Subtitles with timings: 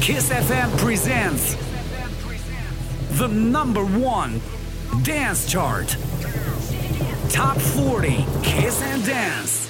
[0.00, 1.56] Kiss FM presents
[3.18, 4.40] the number one
[5.02, 5.96] dance chart.
[7.30, 9.67] Top 40 Kiss and Dance.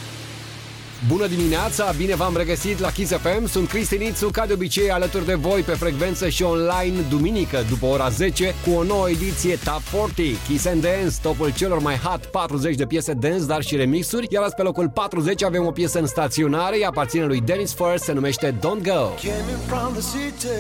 [1.07, 3.47] Bună dimineața, bine v-am regăsit la Kiss FM.
[3.47, 7.87] Sunt Cristi Nițu, ca de obicei alături de voi pe frecvență și online duminică după
[7.87, 12.25] ora 10 cu o nouă ediție Top 40 Kiss and Dance, topul celor mai hot
[12.25, 14.27] 40 de piese dance, dar și remixuri.
[14.31, 18.05] Iar azi pe locul 40 avem o piesă în staționare, ea aparține lui Dennis First,
[18.05, 19.03] se numește Don't Go.
[19.27, 20.59] Came in from the city,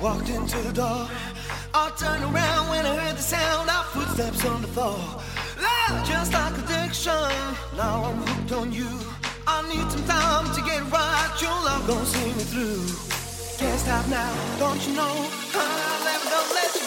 [0.00, 1.08] walked into the door.
[1.74, 4.98] I turned around when I heard the sound of footsteps on the floor.
[5.66, 7.30] Love, just like addiction,
[7.76, 9.17] now I'm hooked on you.
[9.50, 12.84] I need some time to get right, your love gon' see me through.
[13.56, 15.14] Can't stop now, don't you know?
[15.54, 16.77] I'll never let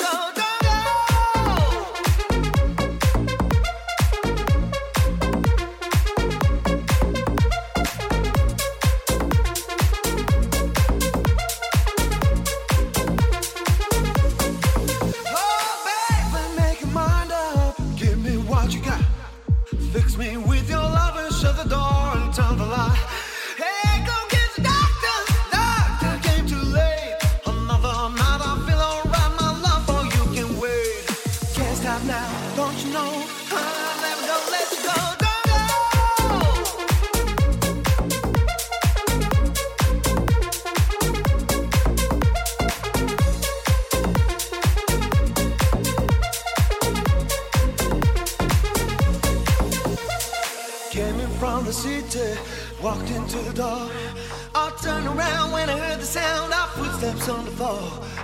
[57.62, 57.79] floor.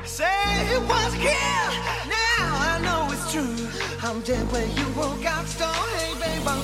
[0.05, 0.39] Say
[0.75, 1.69] it was kill.
[2.17, 3.57] Now I know it's true.
[4.02, 4.85] I'm dead when you
[5.25, 5.83] out the door.
[5.97, 6.63] Hey, babe, I'm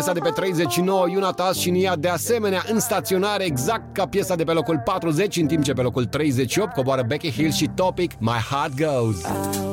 [0.00, 4.44] piesa de pe 39, Unatas și Nia de asemenea în staționare exact ca piesa de
[4.44, 8.38] pe locul 40, în timp ce pe locul 38 coboară Becky Hill și Topic My
[8.50, 9.22] Heart Goes.
[9.22, 9.68] High,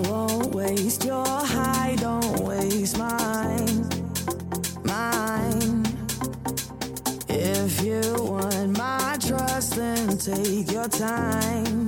[10.25, 11.88] take your time,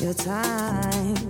[0.00, 1.23] your time.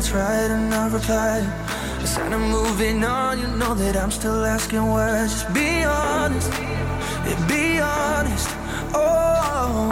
[0.00, 1.42] email, tried and not replied.
[1.42, 5.26] I said I'm moving on, you know that I'm still asking why.
[5.26, 8.48] Just be honest, yeah, be honest.
[8.94, 9.90] Oh,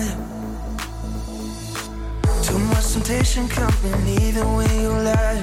[0.00, 0.14] yeah.
[2.42, 5.42] too much temptation coming, even when you lie.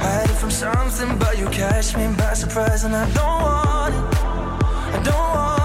[0.00, 4.00] Hiding from something, but you catch me by surprise, and I don't want it.
[4.94, 5.61] I don't want.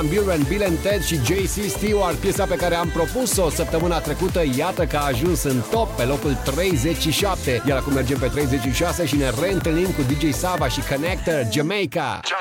[0.00, 4.42] Van Buren, Bill and Ted și JC Stewart, piesa pe care am propus-o săptămâna trecută,
[4.56, 9.16] iată că a ajuns în top pe locul 37, iar acum mergem pe 36 și
[9.16, 12.20] ne reîntâlnim cu DJ Sava și Connector Jamaica.
[12.28, 12.39] Jamaica.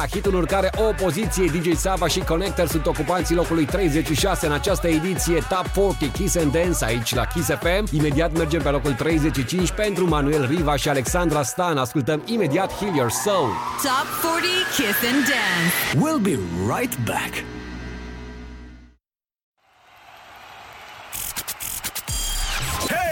[0.00, 1.44] Jamaica, hitul urcare o poziție.
[1.44, 6.52] DJ Sava și Connector sunt ocupanții locului 36 în această ediție Top 40 Kiss and
[6.52, 7.96] Dance aici la Kiss FM.
[7.96, 11.78] Imediat mergem pe locul 35 pentru Manuel Riva și Alexandra Stan.
[11.78, 13.48] Ascultăm imediat Heal Your Soul.
[13.82, 15.74] Top 40 Kiss and Dance.
[15.94, 16.38] We'll be
[16.74, 17.44] right back.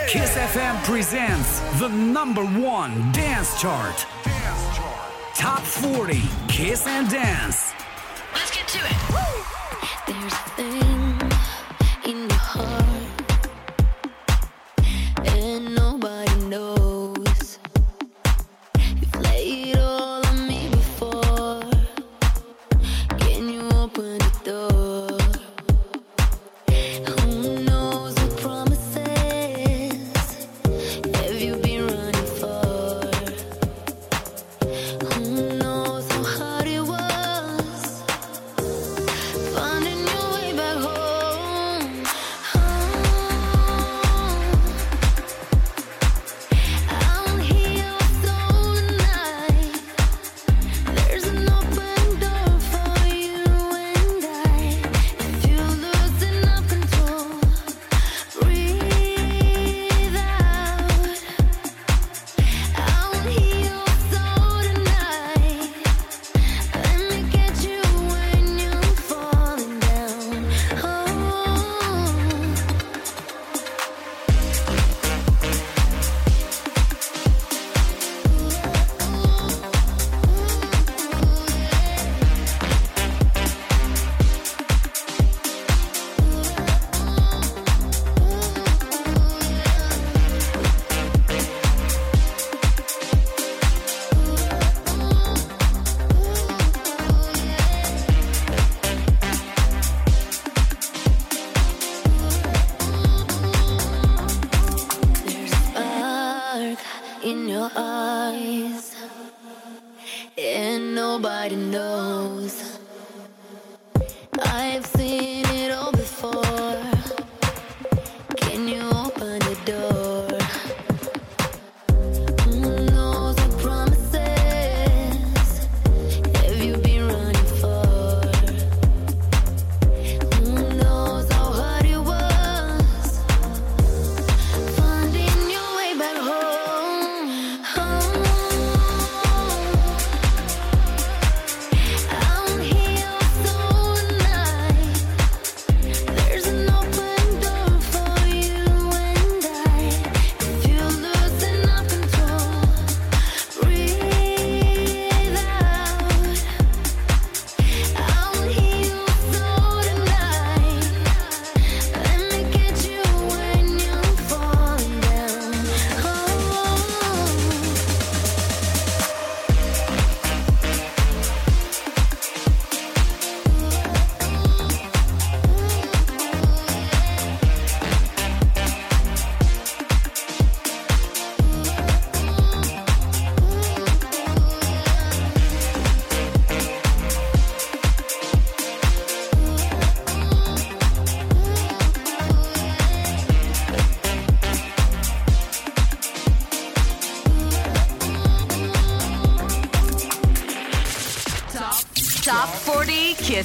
[0.09, 4.18] Kiss FM presents the number one dance chart.
[5.39, 7.58] Top 40 Kiss and Dance.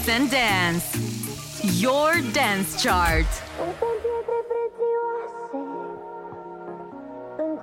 [0.05, 0.83] Dance and Dance.
[1.79, 3.31] Your Dance Chart.
[7.37, 7.59] Sunt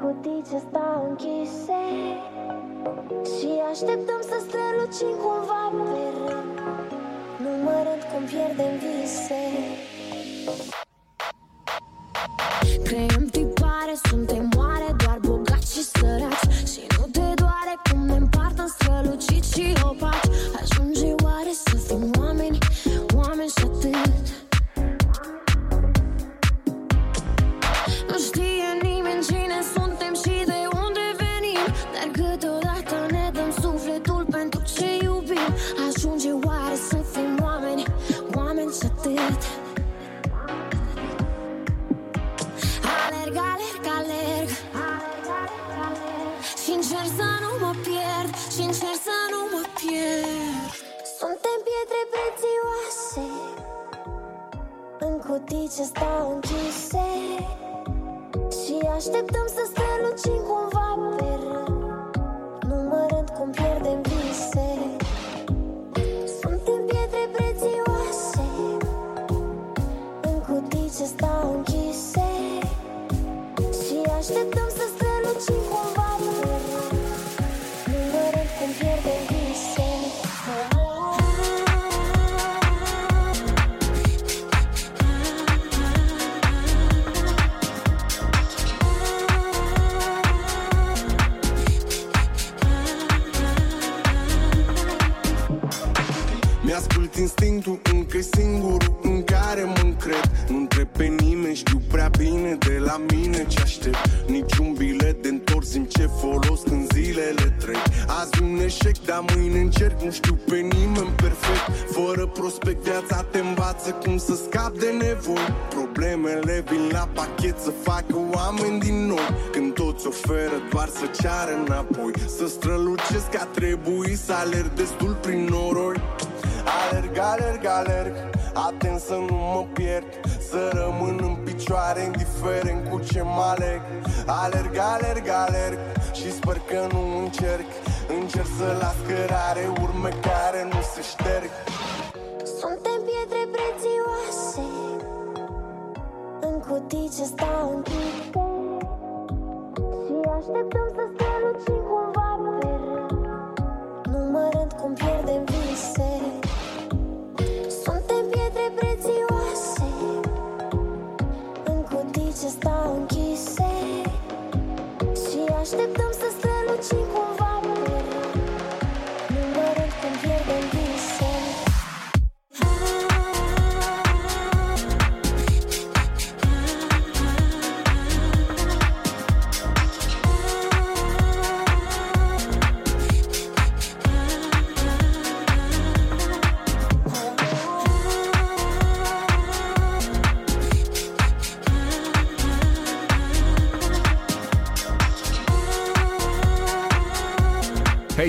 [0.68, 1.82] stau închise.
[3.22, 5.98] Și așteptăm să strălucim cumva pe
[7.42, 9.79] Numărând cum pierdem vise.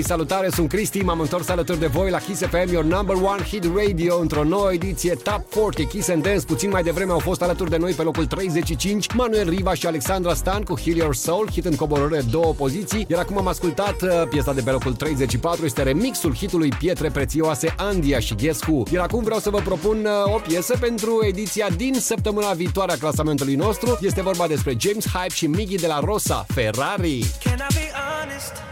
[0.02, 3.42] Hei, salutare, sunt Cristi, m-am întors alături de voi la Kiss FM, your number one
[3.42, 6.44] hit radio, într-o nouă ediție Top 40 Kiss and Dance.
[6.44, 10.34] Puțin mai devreme au fost alături de noi pe locul 35 Manuel Riva și Alexandra
[10.34, 14.08] Stan cu Heal Your Soul, hit în coborâre două poziții, iar acum am ascultat uh,
[14.30, 18.82] piesa de pe locul 34, este remixul hitului Pietre Prețioase Andia și Guess Who.
[18.92, 22.96] Iar acum vreau să vă propun uh, o piesă pentru ediția din săptămâna viitoare a
[22.96, 23.98] clasamentului nostru.
[24.00, 27.24] Este vorba despre James Hype și Miggy de la Rosa, Ferrari.
[27.44, 28.71] Can I be honest?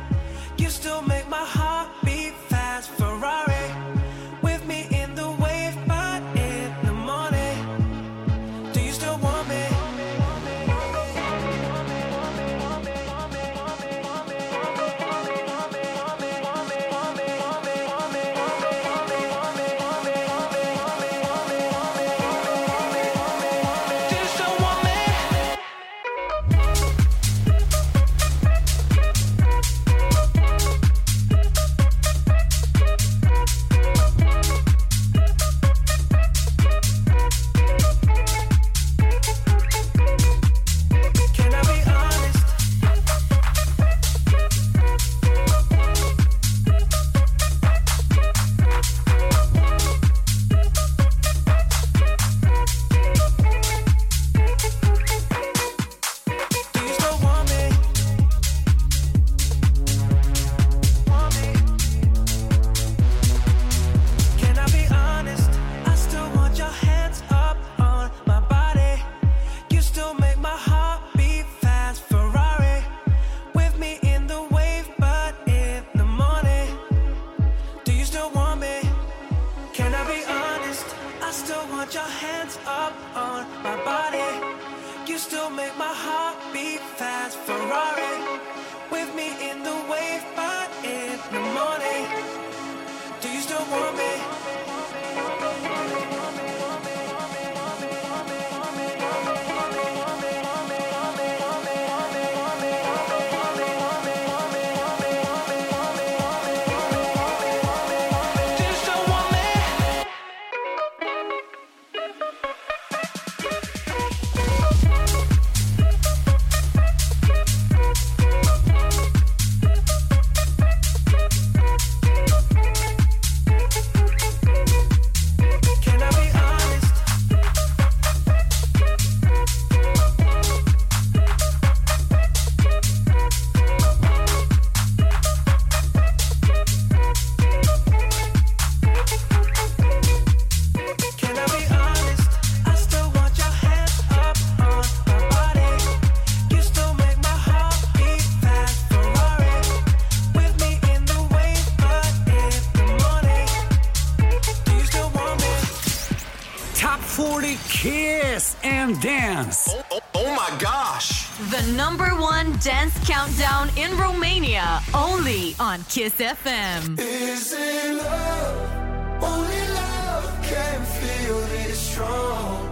[158.91, 159.69] Kiss Dance.
[159.69, 161.29] Oh, oh, oh my gosh.
[161.49, 166.99] The number one dance countdown in Romania, only on Kiss FM.
[166.99, 169.23] Is it love?
[169.23, 172.67] Only love can feel this strong.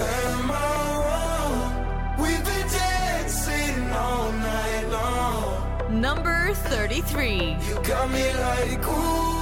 [0.00, 0.54] Am I
[1.04, 2.16] wrong?
[2.18, 6.00] We've been dancing all night long.
[6.00, 7.56] Number 33.
[7.68, 9.41] You got me like ooh,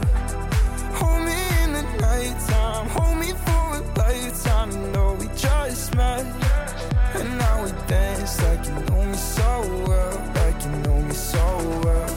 [2.11, 2.87] nighttime.
[2.95, 4.69] Hold me for a lifetime.
[4.91, 6.25] Know we just met.
[7.17, 9.51] And now we dance like you know me so
[9.87, 11.45] well Like you know me So
[11.83, 12.10] well,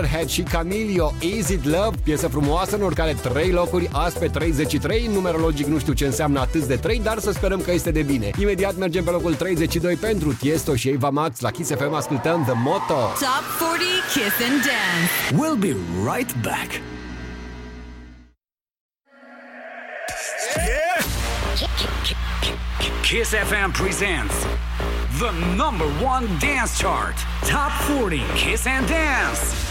[0.00, 5.10] Motorhead și Camilio, Is It Love, piesă frumoasă în oricare 3 locuri, azi pe 33,
[5.12, 8.30] numerologic nu știu ce înseamnă atât de 3, dar să sperăm că este de bine.
[8.38, 12.52] Imediat mergem pe locul 32 pentru Tiesto și Eva Max, la Kiss FM ascultăm The
[12.64, 12.94] Moto.
[12.94, 15.10] Top 40 Kiss and Dance.
[15.32, 15.76] We'll be
[16.12, 16.80] right back.
[23.02, 24.46] Kiss FM presents
[25.18, 29.69] the number one dance chart, Top 40 Kiss and Dance.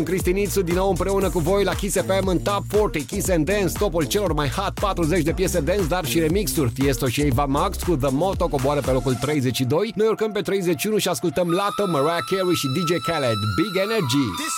[0.00, 3.28] sunt Cristi Nițu, din nou împreună cu voi la Kiss FM în Top 40 Kiss
[3.28, 6.70] and Dance, topul celor mai hot 40 de piese dance, dar și remixuri.
[6.70, 9.92] Tiesto și Eva Max cu The Moto coboară pe locul 32.
[9.94, 13.40] Noi urcăm pe 31 și ascultăm Lato, Mariah Carey și DJ Khaled.
[13.56, 14.24] Big Energy!
[14.42, 14.54] This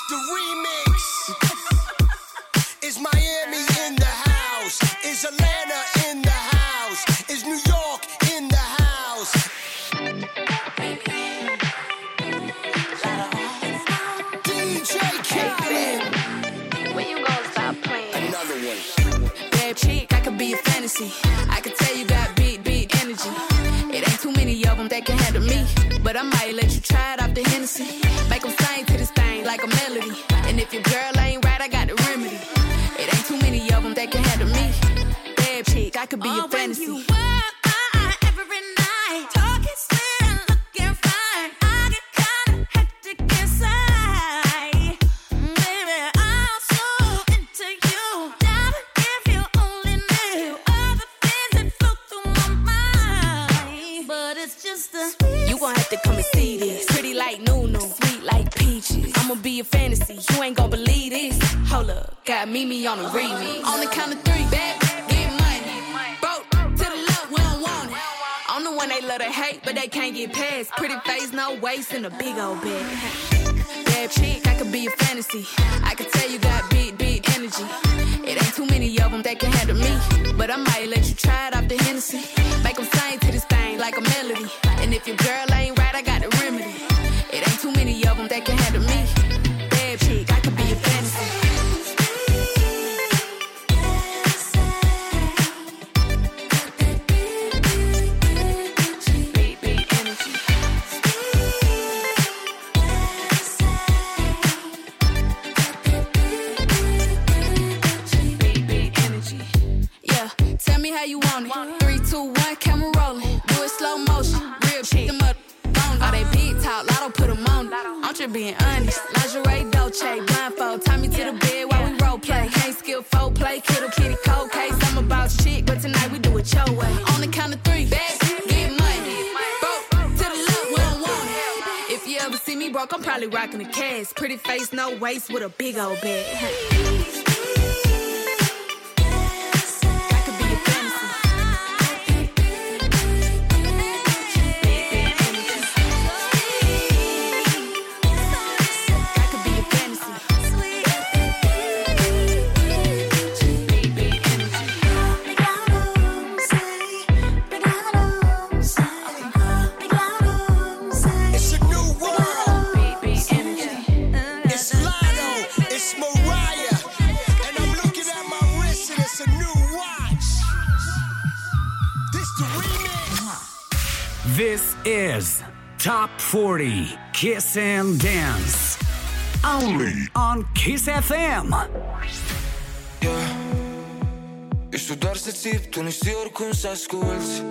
[185.44, 187.42] nisip, tu nu știi oricum să asculti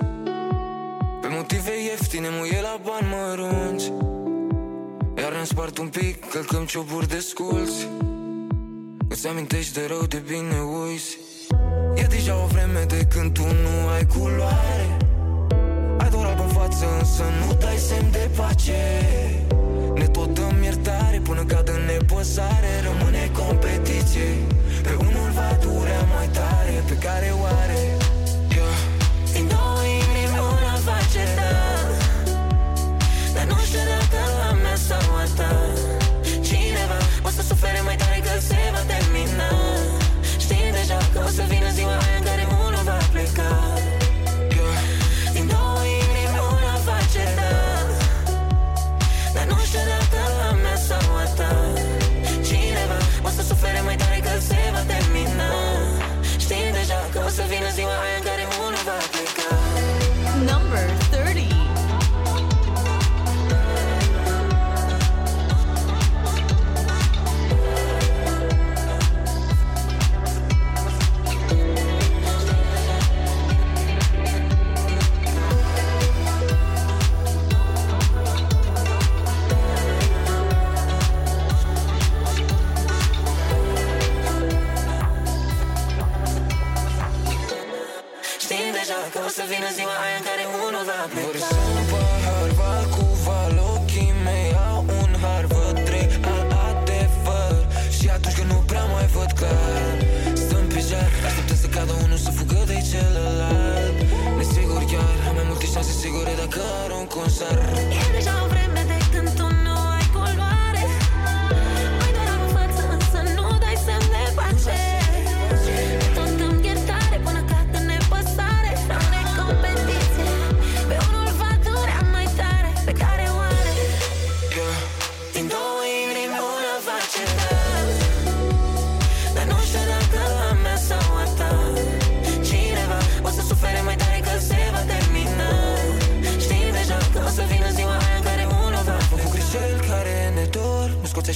[1.21, 3.91] Pe motive ieftine, muie la bani mărunți
[5.17, 7.87] Iar ne spart un pic, călcăm cioburi de sculți.
[9.09, 11.17] Îți amintești de rău, de bine uiți.
[11.95, 14.97] E deja o vreme de când tu nu ai culoare.
[15.97, 18.83] Ai doar albă față, însă nu dai semn de pace.
[19.95, 24.29] Ne tot dăm iertare până cad în nepăsare Rămâne competiție.
[24.83, 27.81] Pe unul va dura mai tare Pe care o are.
[33.33, 35.25] Dar nu știu dacă a mea sau a
[36.47, 39.49] Cineva o să sufere mai tare că se va termina.
[40.39, 42.10] Știi deja că o să vină ziua aia
[57.31, 58.20] Josefina, sie war ein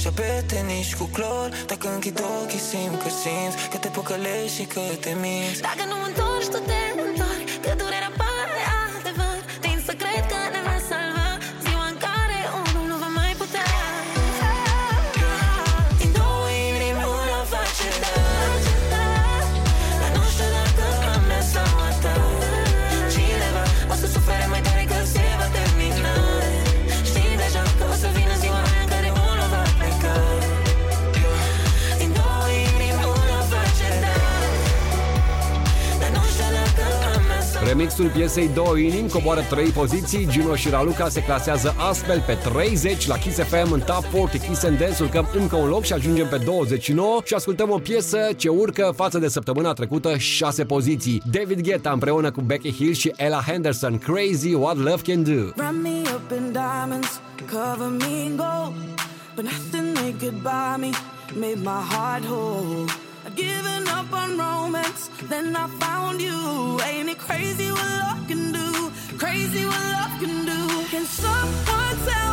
[0.06, 1.48] și apete nici cu clor.
[1.66, 5.96] Dacă închid ochii simt că simți Că te păcălești și că te minți Dacă nu
[6.00, 6.80] mă întorci, tu te
[37.76, 43.06] remixul piesei Două inimi coboară 3 poziții, Gino și Raluca se clasează astfel pe 30
[43.06, 46.26] la Kiss FM în Top 40 Kiss and Dance, urcăm încă un loc și ajungem
[46.28, 51.22] pe 29 și ascultăm o piesă ce urcă față de săptămâna trecută 6 poziții.
[51.30, 55.42] David Guetta împreună cu Becky Hill și Ella Henderson, Crazy What Love Can Do.
[55.56, 57.20] Wrap me up in diamonds,
[57.50, 58.72] cover me in gold,
[59.34, 60.90] but nothing they could buy me,
[61.40, 63.05] made my heart whole.
[63.36, 65.10] giving up on romance.
[65.28, 66.80] Then I found you.
[66.82, 68.90] Ain't it crazy what love can do?
[69.18, 70.60] Crazy what love can do.
[70.90, 72.25] Can someone tell?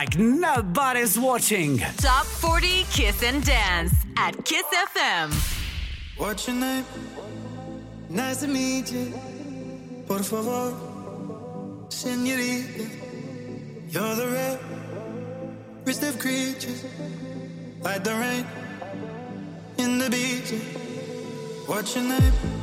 [0.00, 1.76] like nobody's watching.
[1.98, 5.28] Top 40 Kiss and Dance at Kiss FM.
[6.16, 6.86] What's your name?
[8.08, 9.12] Nice to meet you.
[10.08, 10.72] Por favor,
[11.90, 12.86] senorita.
[13.90, 14.28] You're the
[15.84, 16.82] rarest of creatures.
[17.82, 18.46] Like the rain
[19.76, 20.50] in the beach.
[21.66, 22.59] What's your name?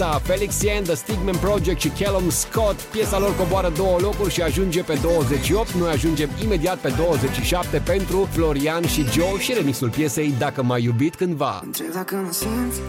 [0.00, 2.80] Vanessa, Felix Yen, The Stigman Project și Callum Scott.
[2.80, 5.70] Piesa lor coboară două locuri și ajunge pe 28.
[5.72, 11.14] Noi ajungem imediat pe 27 pentru Florian și Joe și remixul piesei Dacă m-ai iubit
[11.14, 11.60] cândva.
[11.64, 12.80] Întreb dacă mă simți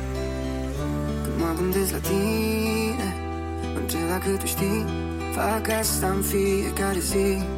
[1.23, 3.15] când mă gândesc la tine
[3.75, 4.85] Întreb dacă tu știi
[5.35, 7.50] Fac asta în fiecare zi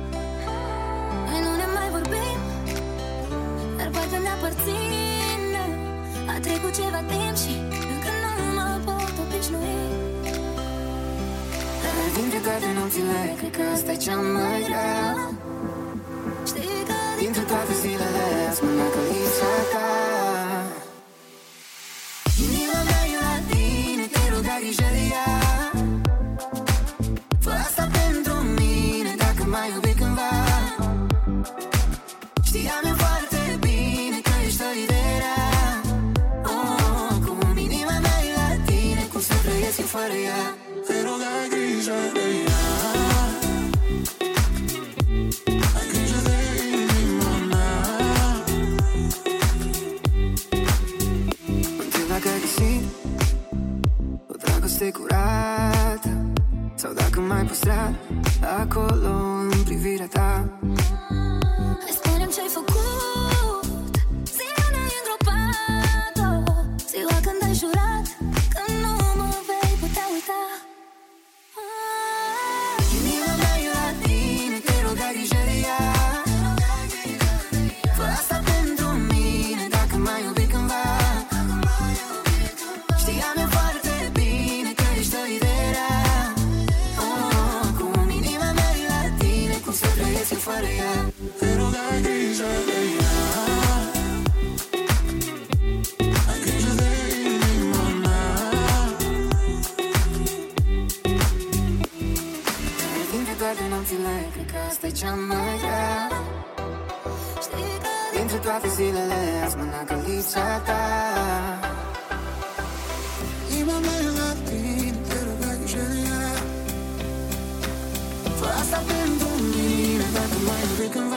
[118.76, 121.10] I've been believing that the mind we can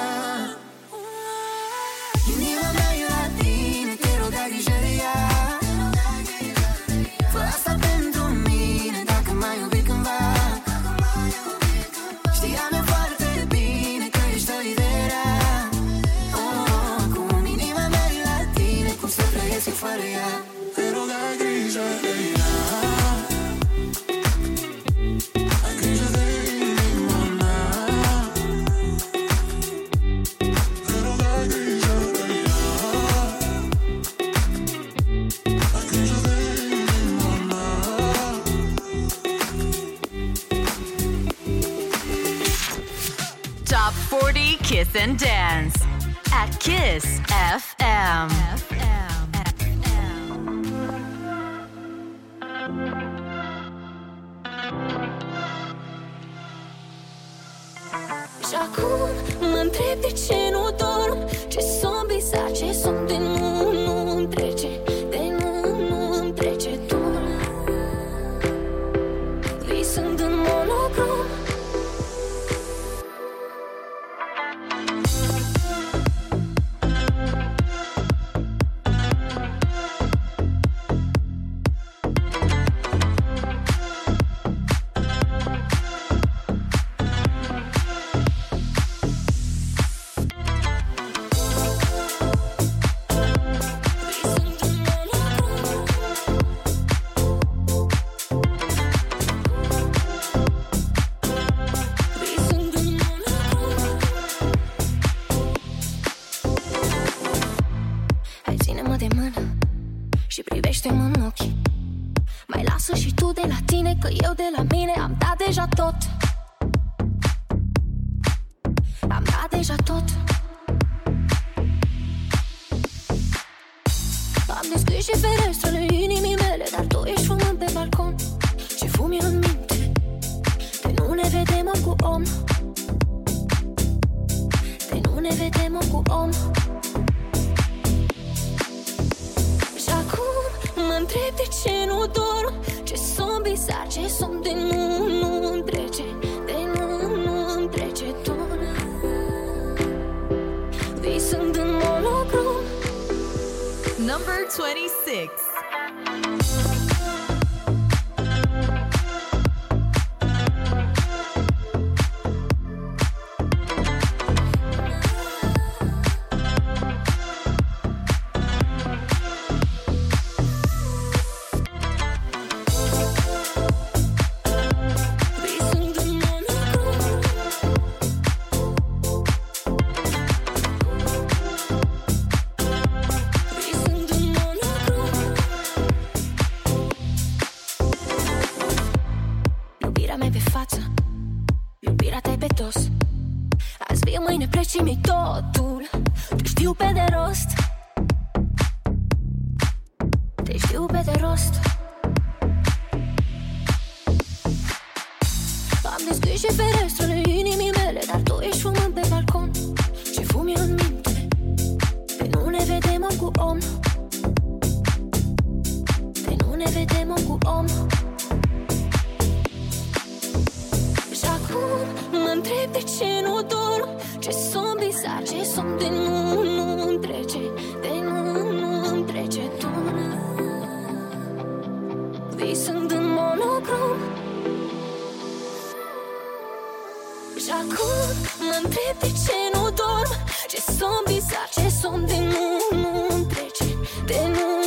[237.45, 240.12] Și acum mă întreb de ce nu dorm?
[240.49, 244.66] Ce somn bizar, ce somn de nu, nu trece De nu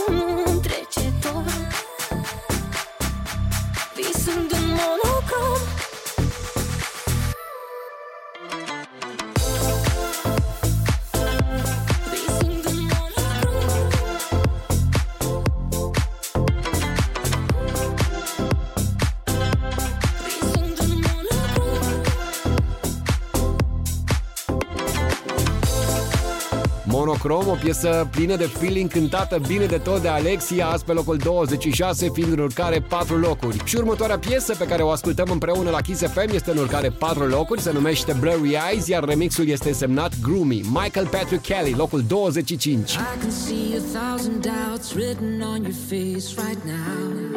[27.23, 31.17] Monocrom, o piesă plină de feeling cântată bine de tot de Alexia, azi pe locul
[31.17, 33.61] 26, fiind în urcare 4 locuri.
[33.63, 37.25] Și următoarea piesă pe care o ascultăm împreună la Kiss FM este în urcare 4
[37.25, 42.89] locuri, se numește Blurry Eyes, iar remixul este semnat Groomy, Michael Patrick Kelly, locul 25.
[42.89, 47.27] Și can see a thousand doubts written on your face right now.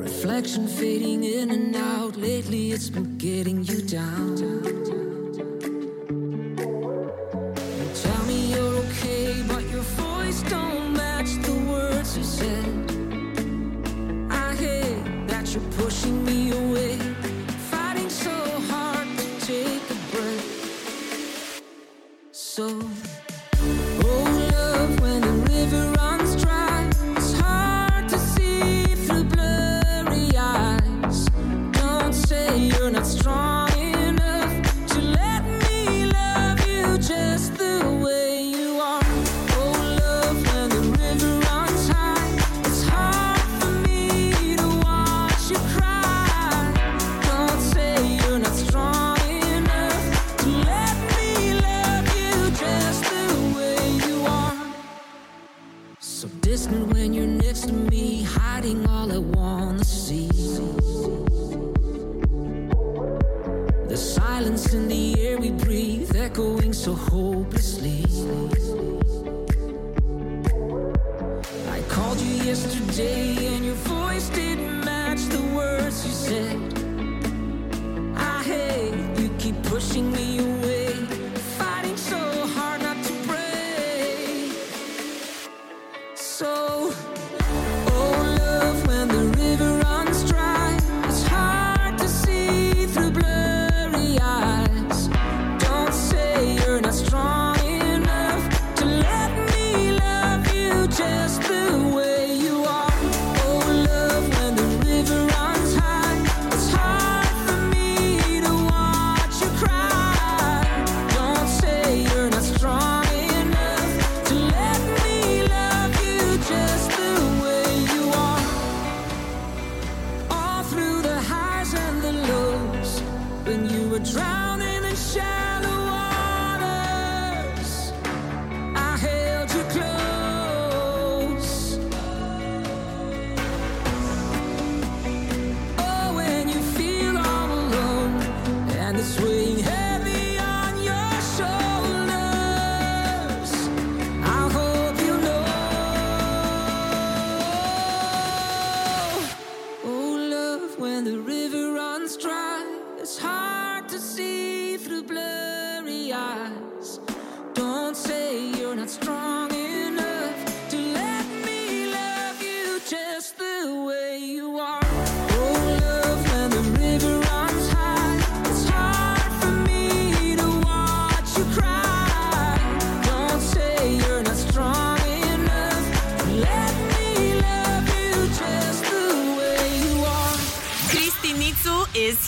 [0.00, 5.05] Reflection fading in and out, lately it's been getting you down.
[22.56, 22.85] so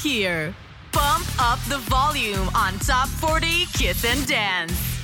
[0.09, 0.55] here.
[0.91, 4.98] Bump up the volume on Top 40 Kiss and Dance.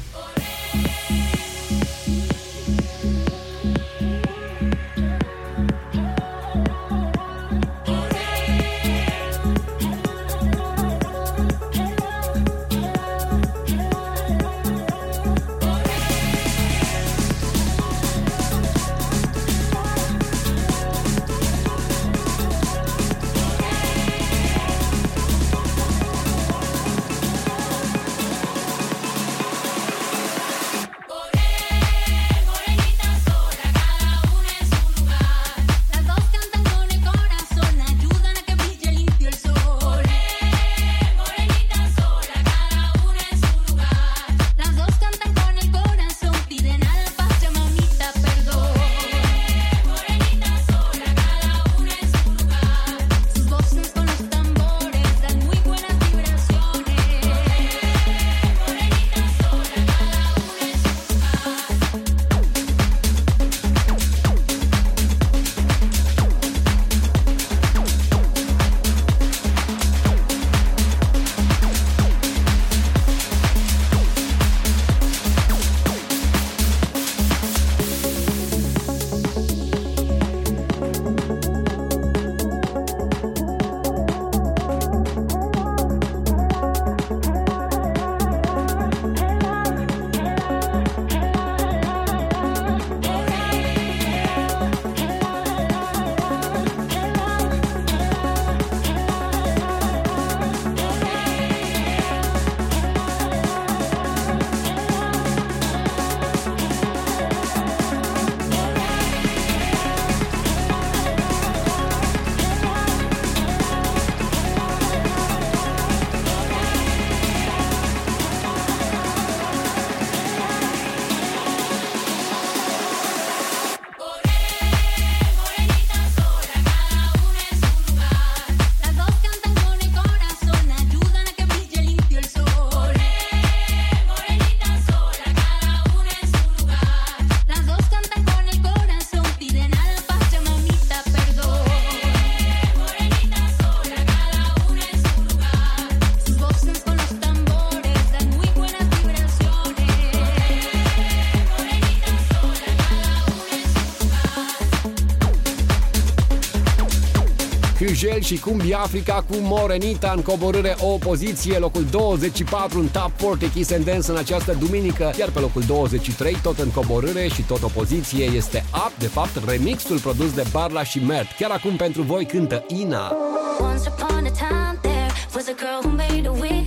[157.94, 163.52] Rugel și Cumbi Africa cu Morenita în coborâre o poziție, locul 24 în Top 40
[163.52, 167.62] Kiss and Dance în această duminică, iar pe locul 23 tot în coborâre și tot
[167.62, 171.36] o poziție este Up, de fapt remixul produs de Barla și Mert.
[171.38, 173.16] Chiar acum pentru voi cântă Ina.
[173.60, 176.63] Once upon a time there was a girl who made a wish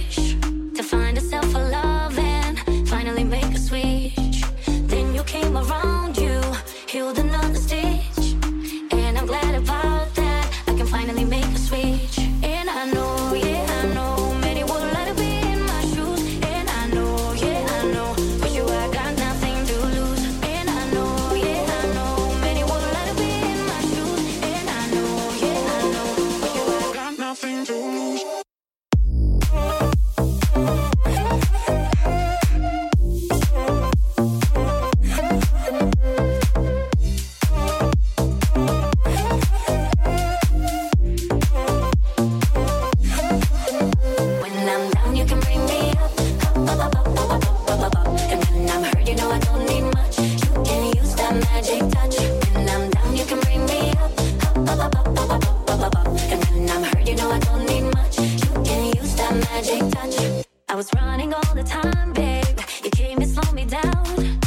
[60.70, 62.60] I was running all the time, babe.
[62.84, 64.03] You came and slowed me down.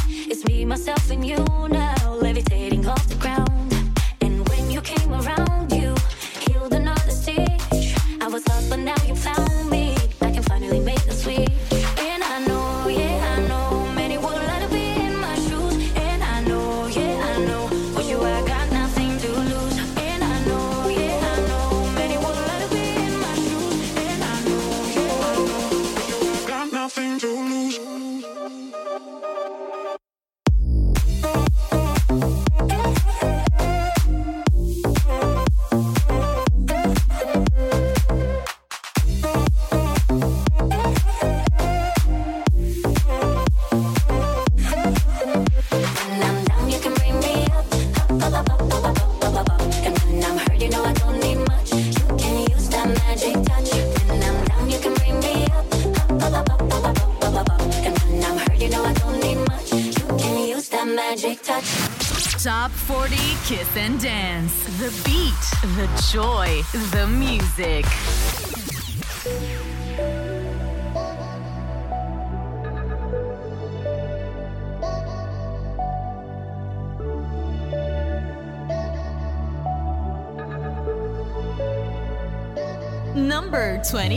[0.07, 1.37] It's me, myself, and you
[1.69, 3.50] now, levitating off the ground.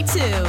[0.06, 0.43] Two.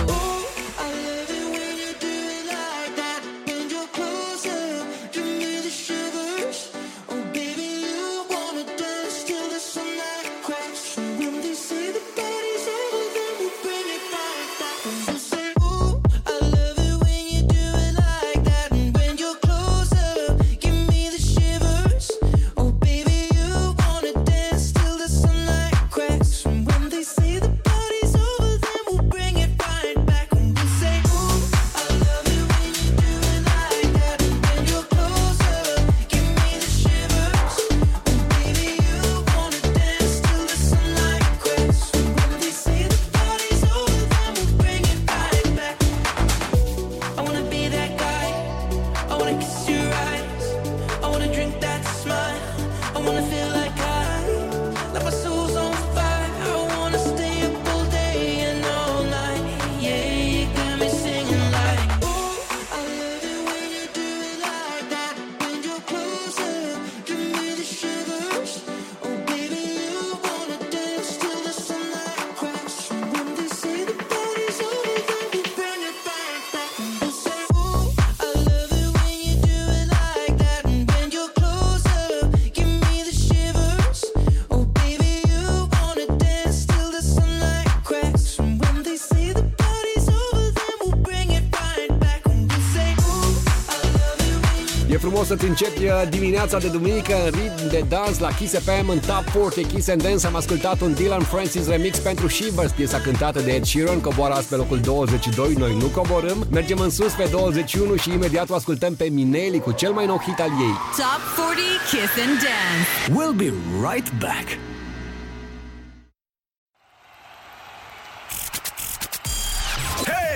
[95.36, 99.23] să-ți începi uh, dimineața de duminică în ritm de dans la Kiss FM în Top
[99.33, 100.27] 40 Kiss and Dance.
[100.27, 104.57] Am ascultat un Dylan Francis remix pentru Shivers, piesa cântată de Ed Sheeran, coboară astfel
[104.57, 106.47] locul 22, noi nu coborâm.
[106.51, 110.17] Mergem în sus pe 21 și imediat o ascultăm pe Minelli cu cel mai nou
[110.17, 110.75] hit al ei.
[110.97, 112.89] Top 40 Kiss and Dance.
[113.17, 113.53] We'll be
[113.89, 114.47] right back.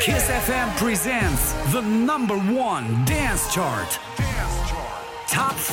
[0.01, 2.37] Kiss FM presents the number
[2.69, 3.99] one dance chart.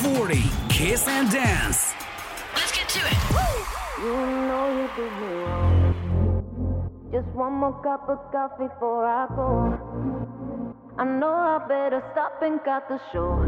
[0.03, 1.93] 40, Kiss and Dance.
[2.53, 3.17] Let's get to it.
[3.99, 4.13] You
[4.47, 7.09] know you did me wrong.
[7.11, 10.75] Just one more cup of coffee before I go.
[10.99, 13.41] I know I better stop and cut the show.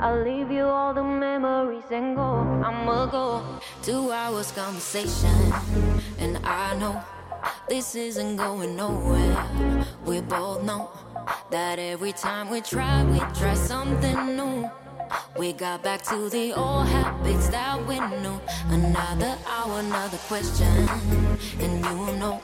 [0.00, 2.62] I'll leave you all the memories and go.
[2.62, 3.42] I'ma go.
[3.82, 5.52] Two hours conversation,
[6.18, 7.02] and I know
[7.70, 9.86] this isn't going nowhere.
[10.04, 10.90] We both know
[11.50, 14.70] that every time we try, we try something new.
[15.38, 18.40] We got back to the old habits that we knew.
[18.70, 20.88] Another hour, another question,
[21.60, 22.40] and you know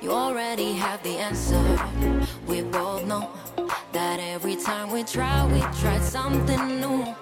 [0.00, 1.62] you already have the answer.
[2.46, 3.30] We both know
[3.92, 7.14] that every time we try, we try something new.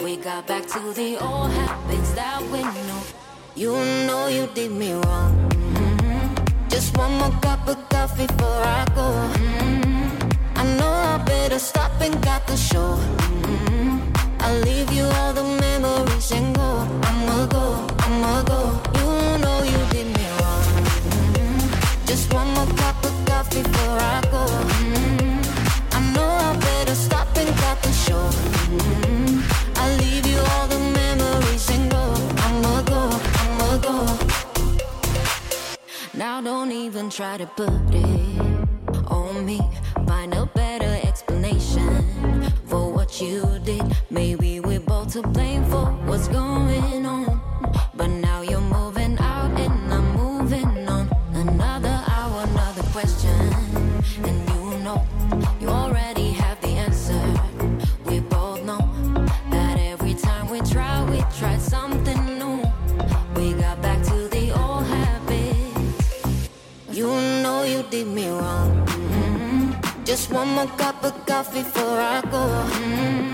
[0.00, 3.00] We got back to the old habits that we knew.
[3.54, 3.72] You
[4.06, 5.32] know you did me wrong.
[5.50, 6.70] Mhm.
[6.70, 9.08] Just one more cup of coffee before I go.
[9.34, 10.32] Mhm.
[10.56, 12.96] I know I better stop and cut the show.
[12.96, 14.13] Mhm.
[14.46, 16.70] I'll leave you all the memories and go.
[17.08, 17.64] I'ma go,
[18.06, 18.60] I'ma go.
[18.98, 20.64] You know you did me wrong.
[21.10, 22.06] Mhm.
[22.08, 24.44] Just one more cup of coffee before I go.
[24.80, 25.40] Mhm.
[25.96, 28.24] I know I better stop and cut the show.
[28.70, 29.42] Mhm.
[29.80, 32.04] I'll leave you all the memories and go.
[32.46, 33.02] I'ma go,
[33.42, 33.96] I'ma go.
[36.22, 38.40] Now don't even try to put it
[39.08, 39.58] on me.
[45.14, 47.40] To blame for what's going on.
[47.94, 51.08] But now you're moving out and I'm moving on.
[51.32, 53.38] Another hour, another question.
[54.24, 55.06] And you know,
[55.60, 57.22] you already have the answer.
[58.06, 58.82] We both know
[59.52, 62.58] that every time we try, we try something new.
[63.36, 66.18] We got back to the old habits.
[66.90, 67.06] You
[67.42, 68.84] know you did me wrong.
[68.86, 70.04] Mhm.
[70.04, 72.42] Just one more cup of coffee before I go.
[72.82, 73.33] Mhm.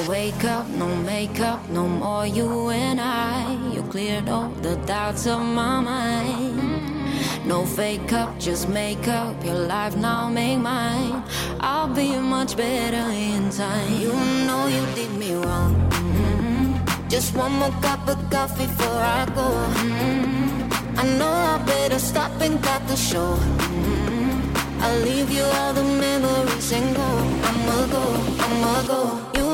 [0.00, 3.52] Now wake up, no makeup, no more you and I.
[3.74, 7.46] You cleared all the doubts of my mind.
[7.46, 11.22] No fake up, just make up your life now, make mine.
[11.60, 13.92] I'll be much better in time.
[14.00, 14.14] You
[14.46, 15.74] know you did me wrong.
[15.90, 17.10] Mhm.
[17.10, 19.48] Just one more cup of coffee before I go.
[19.74, 20.70] Mhm.
[20.96, 23.32] I know I better stop and cut the show.
[23.58, 24.38] Mhm.
[24.82, 27.10] I'll leave you all the memories and go.
[27.48, 28.04] I'ma go,
[28.44, 29.02] I'ma go.
[29.36, 29.49] You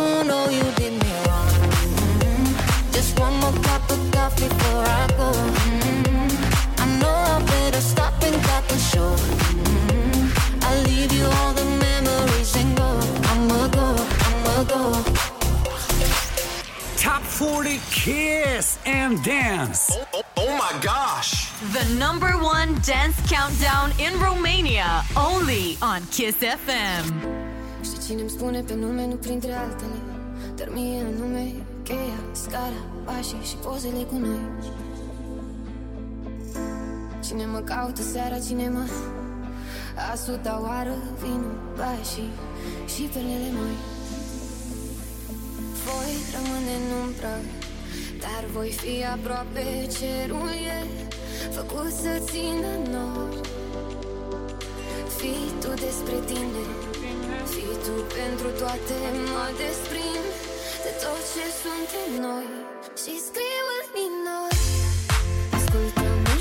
[17.37, 19.91] 40 Kiss and Dance.
[19.93, 21.51] Oh, oh, oh my gosh.
[21.75, 27.05] The number one dance countdown in Romania, only on Kiss FM.
[27.85, 30.01] Știi cine îmi spune pe nume, nu printre altele
[30.55, 34.45] Dar mie nume, cheia, scara, pașii și pozele cu noi.
[37.27, 38.85] Cine mă caută seara, cine mă
[40.11, 42.33] A suta oară, vinul, pașii
[42.93, 43.77] și perlele noi
[45.85, 47.35] Voi rămâne în umbră
[48.25, 49.65] Dar voi fi aproape
[49.97, 50.81] cerul e
[51.57, 53.41] Făcut să țină nori.
[55.19, 56.65] Fii tu despre tine
[57.53, 58.97] Fii tu pentru toate
[59.33, 60.27] Mă desprind
[60.85, 64.51] de tot ce suntem noi Și scriu în minor
[65.53, 66.41] Ascultăm în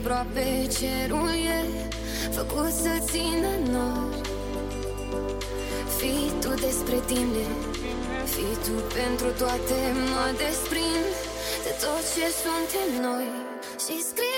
[0.00, 1.60] aproape cerul e
[2.38, 4.20] Făcut să țină nori.
[5.98, 6.32] Fii
[6.66, 7.44] despre tine
[8.32, 9.78] Fii tu pentru toate
[10.12, 11.08] Mă desprind
[11.64, 13.28] de tot ce suntem noi.
[13.84, 14.29] Și scriu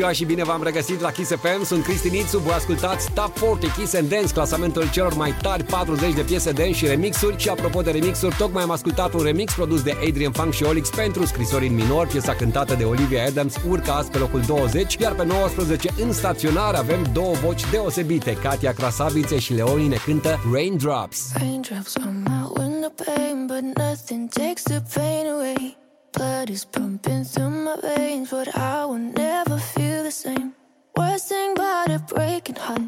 [0.00, 1.64] ziua și bine v-am regăsit la Kiss FM.
[1.64, 6.14] Sunt Cristi Nițu, vă ascultați Top 40 Kiss and Dance, clasamentul celor mai tari 40
[6.14, 7.38] de piese dance și remixuri.
[7.38, 10.88] Și apropo de remixuri, tocmai am ascultat un remix produs de Adrian Funk și Olix
[10.88, 12.06] pentru scrisori în minor.
[12.06, 16.74] Piesa cântată de Olivia Adams urcă azi pe locul 20, iar pe 19 în staționar
[16.74, 18.36] avem două voci deosebite.
[18.42, 21.32] Katia Krasavice și Leoni ne cântă Raindrops.
[21.34, 25.79] Raindrops on my window pane, but nothing takes the pain away.
[26.12, 30.54] Blood is pumping through my veins, but I will never feel the same.
[30.96, 32.82] Worst thing about a breaking heart,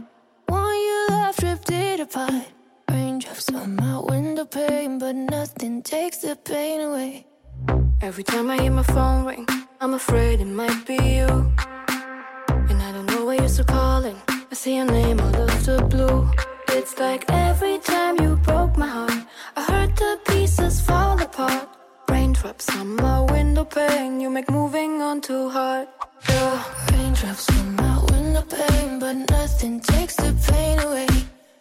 [0.46, 2.46] one you left ripped it apart.
[2.90, 7.26] Raindrops on my window pane, but nothing takes the pain away.
[8.00, 9.46] Every time I hear my phone ring,
[9.80, 11.28] I'm afraid it might be you.
[12.48, 14.20] And I don't know why you're still calling.
[14.28, 16.28] I see your name all of the blue.
[16.68, 21.68] It's like every time you broke my heart, I heard the pieces fall apart.
[22.43, 25.86] Raindrops on my window pane, you make moving on too hard.
[26.28, 26.64] Yeah.
[26.90, 31.07] Raindrops on my window pane, but nothing takes the pain away.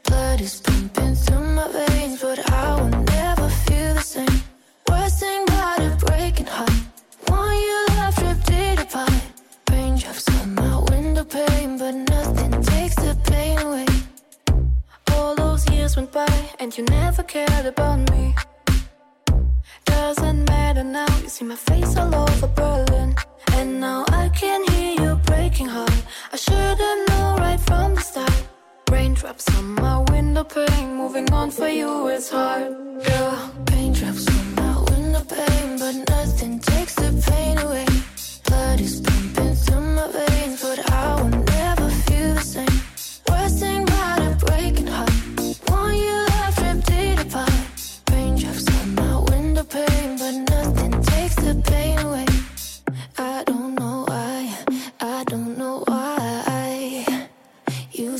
[0.05, 4.41] Blood is pumping through my veins, but I will never feel the same.
[4.89, 6.73] Worst thing about a breaking heart,
[7.27, 9.21] one you love ripped it apart.
[9.69, 13.85] Raindrops on my window pane, but nothing takes the pain away.
[15.11, 18.33] All those years went by, and you never cared about me.
[19.95, 23.15] Doesn't matter now, you see my face all over Berlin.
[23.57, 25.99] And now I can hear you breaking heart.
[26.33, 28.37] I should've known right from the start.
[28.89, 32.71] Raindrops on my window pane, moving on for you is hard.
[33.07, 33.49] Yeah.
[33.71, 37.85] Raindrops on my window pane, but nothing takes the pain away.
[38.47, 41.50] Blood is pumping through my veins, but I will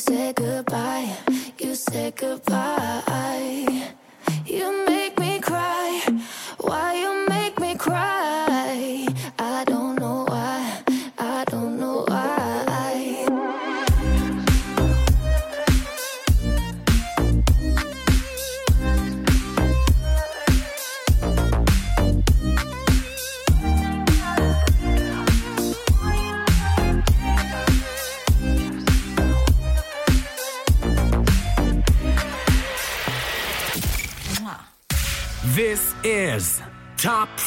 [0.02, 1.16] said goodbye,
[1.60, 3.81] you said goodbye.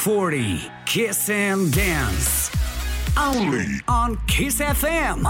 [0.05, 2.51] 40 Kiss and Dance.
[3.17, 5.25] Only on Kiss FM.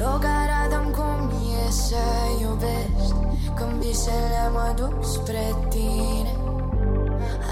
[0.00, 1.30] Rog, arată-mi cum
[1.66, 1.96] e să
[2.40, 3.14] iubești
[3.54, 6.36] Când visele mă duc spre tine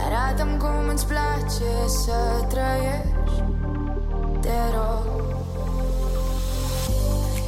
[0.05, 3.45] Arată-mi cum îți place să trăiești
[4.41, 5.07] Te rog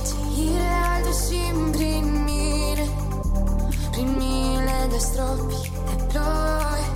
[0.06, 2.88] Ce ireal de simt prin mine
[3.90, 6.95] Prin mile de stropi de ploi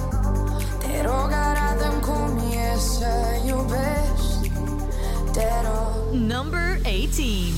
[6.13, 7.55] Number 18.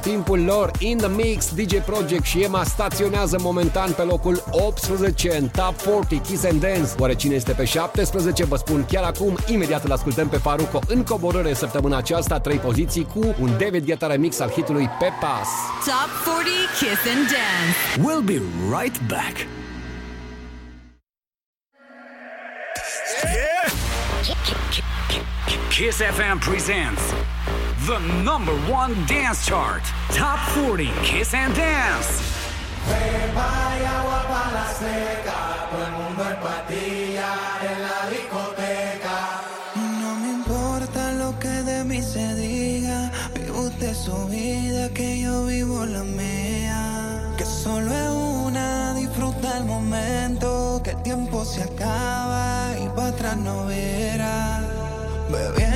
[0.00, 5.48] Timpul lor, In The Mix, DJ Project și Emma staționează momentan pe locul 18 în
[5.48, 6.90] Top 40 Kiss and Dance.
[6.98, 8.44] Oare cine este pe 17?
[8.44, 13.06] Vă spun chiar acum, imediat îl ascultăm pe Faruco în coborâre săptămâna aceasta, trei poziții
[13.14, 15.48] cu un David Guetta remix al hitului Pe Pas.
[15.84, 17.78] Top 40 Kiss and Dance.
[18.04, 18.40] We'll be
[18.80, 19.36] right back.
[25.70, 27.19] Kiss FM presents
[27.90, 29.82] the number one dance chart.
[30.10, 32.22] Top 40 Kiss and Dance.
[39.74, 45.46] No me importa lo que de mí se diga, vive usted su vida, que yo
[45.46, 47.34] vivo la mía.
[47.36, 48.10] Que solo es
[48.46, 54.60] una, disfruta el momento, que el tiempo se acaba y para atrás no verá.
[55.28, 55.69] Bebiendo,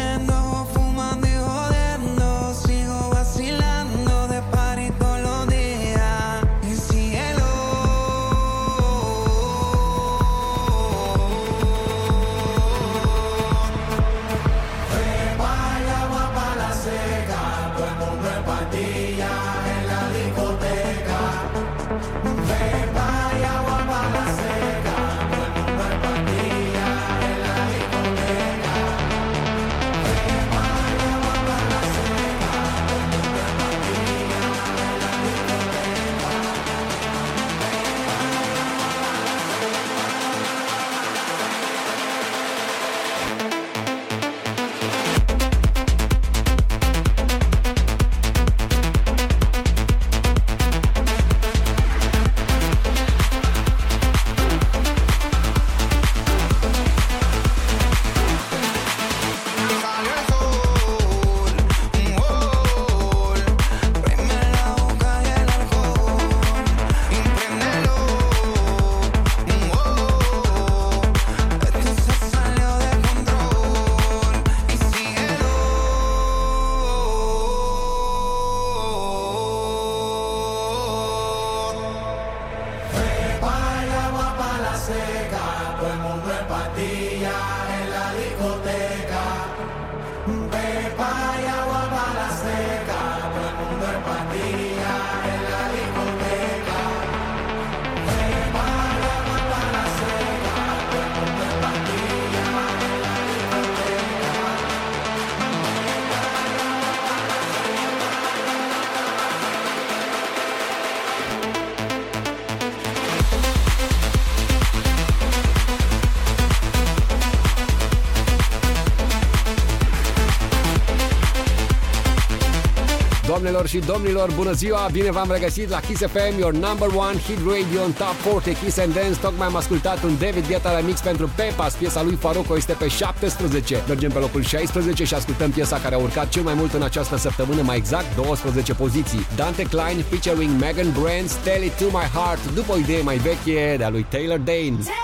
[123.64, 124.88] Doamnelor și domnilor, bună ziua!
[124.92, 128.78] Bine v-am regăsit la Kiss FM, your number one hit radio on Top 40 Kiss
[128.78, 129.18] and Dance.
[129.20, 131.74] Tocmai am ascultat un David Guetta remix pentru Pepas.
[131.74, 133.82] Piesa lui Faruco este pe 17.
[133.88, 137.16] Mergem pe locul 16 și ascultăm piesa care a urcat cel mai mult în această
[137.16, 139.26] săptămână, mai exact 12 poziții.
[139.36, 143.74] Dante Klein featuring Megan Brands, Tell It To My Heart, după o idee mai veche
[143.78, 144.76] de-a lui Taylor Dane.
[144.90, 145.03] Tell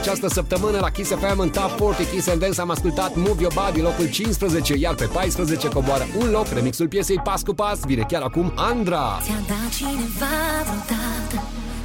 [0.00, 3.52] această săptămână la Kiss FM în Top 40 Kiss and Dance am ascultat Move Your
[3.52, 6.46] Body, locul 15, iar pe 14 coboară un loc.
[6.46, 9.18] Remixul piesei Pas cu Pas vine chiar acum Andra.
[9.22, 10.36] Ți-a dat cineva
[10.68, 11.36] vreodată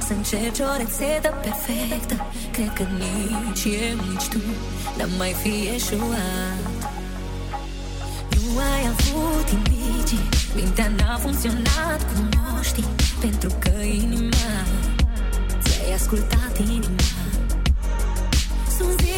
[0.06, 2.14] să încerci o rețetă perfectă
[2.52, 4.38] Cred că nici eu, nici tu
[4.98, 6.60] N-am mai fi eșuat
[8.34, 12.28] Nu ai avut indicii Mintea n-a funcționat cum
[12.58, 12.88] o știi
[13.20, 14.54] Pentru că inima
[15.62, 17.25] Ți-ai ascultat inima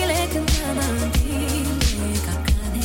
[0.09, 2.85] zile când am întinde capcane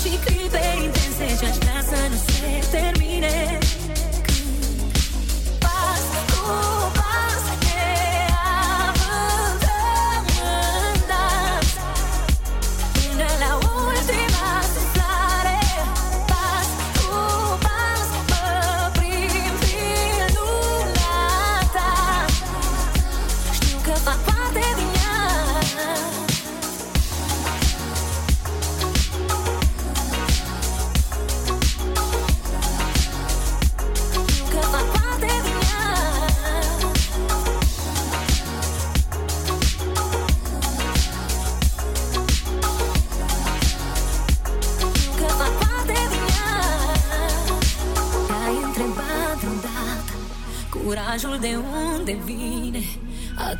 [0.00, 1.56] Și clipe intense ce aș
[2.10, 3.61] nu se termine.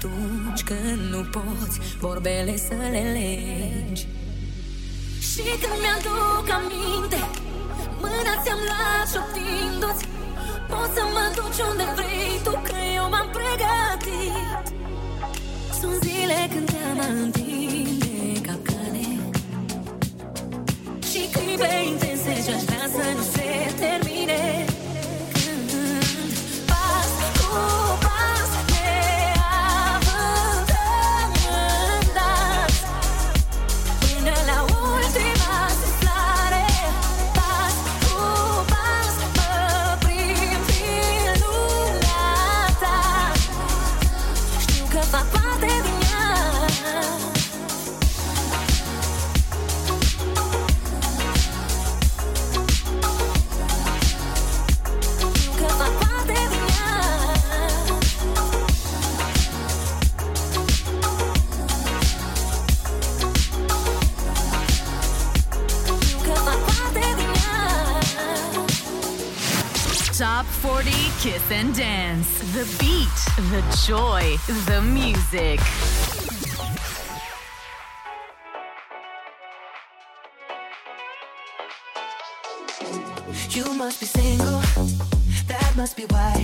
[0.04, 4.06] atunci când nu poți vorbele să le legi.
[5.30, 7.20] Și când mi-aduc aminte
[8.00, 10.04] Mâna ți-am luat șoptindu-ți
[10.70, 14.64] Poți să mă duci unde vrei tu Că eu m-am pregătit.
[15.80, 17.41] Sunt zile când te-am amintit.
[74.47, 75.60] the music.
[83.51, 84.60] You must be single,
[85.47, 86.41] that must be why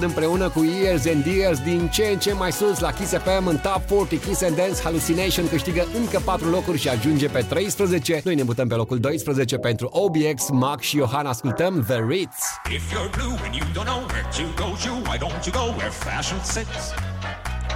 [0.00, 3.46] cad împreună cu Years and Years din ce în ce mai sus la Kiss FM
[3.46, 8.20] în Top 40 Kiss and Dance Hallucination câștigă încă 4 locuri și ajunge pe 13.
[8.24, 12.36] Noi ne mutăm pe locul 12 pentru OBX, Max și Johan ascultăm The Ritz.
[12.70, 15.64] If you're blue and you don't know where to go to, why don't you go
[15.78, 16.82] where fashion sits?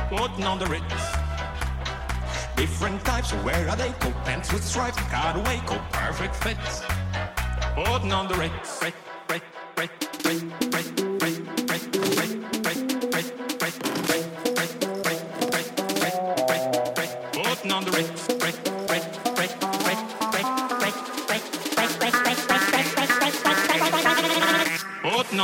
[0.09, 1.03] Putting on the Ritz.
[2.57, 3.93] Different types, where are they?
[4.03, 6.73] Coat pants with stripes, cutaway, coat perfect fits.
[7.77, 9.47] Putting on the Ritz, Ritz, Ritz,
[9.79, 10.64] Ritz.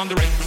[0.00, 0.39] on the ring.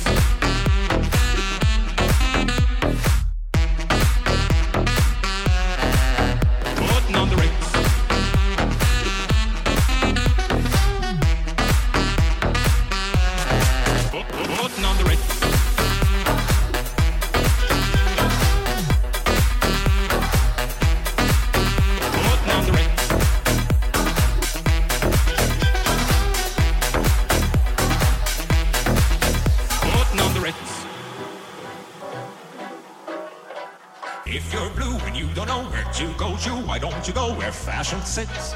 [37.08, 37.34] you go?
[37.34, 38.54] Where fashion sits,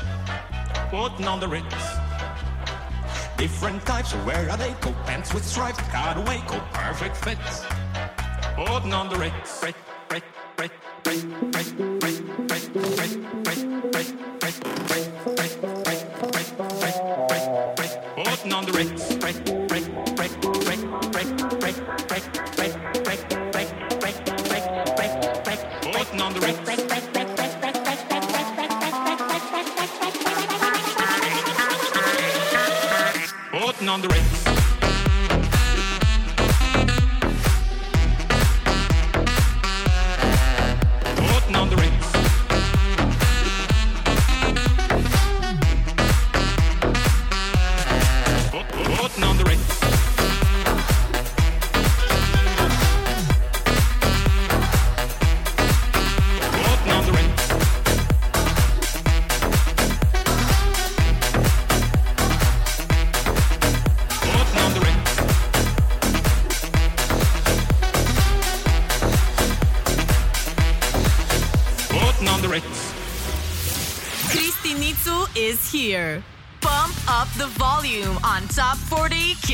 [0.90, 1.65] putting on the ritz.
[3.38, 4.74] Different types, where are they?
[4.80, 7.65] Go pants with stripes, cut away, go perfect fits,
[8.56, 9.60] putting on the ritz.
[18.15, 19.57] Putting on the ritz.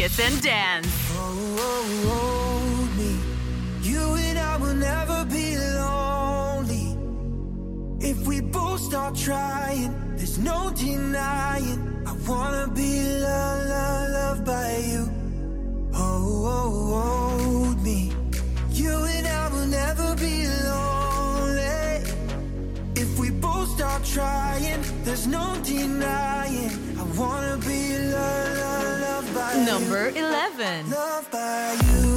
[0.03, 0.87] Kiss and Dance.
[1.15, 3.17] hold me.
[3.83, 6.97] You and I will never be lonely.
[8.01, 11.79] If we both start trying, there's no denying.
[12.05, 15.09] I wanna be loved, loved, loved by you.
[15.93, 18.11] Oh, oh, hold me.
[18.71, 20.35] You and I will never be
[20.67, 22.03] lonely.
[23.03, 26.75] If we both start trying, there's no denying.
[26.99, 28.62] I wanna be loved,
[29.33, 32.12] Number 11.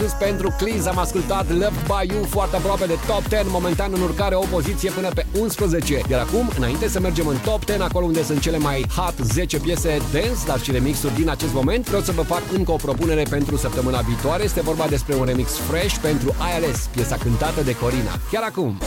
[0.00, 4.00] Sus pentru Cliz Am ascultat Love By You foarte aproape de top 10 Momentan în
[4.00, 8.04] urcare o poziție până pe 11 Iar acum, înainte să mergem în top 10 Acolo
[8.04, 12.02] unde sunt cele mai hot 10 piese dance Dar și remixuri din acest moment Vreau
[12.02, 14.42] să vă fac încă o propunere pentru săptămâna viitoare.
[14.42, 18.14] Este vorba despre un remix fresh pentru ILS Piesa cântată de Corina.
[18.30, 18.78] Chiar acum!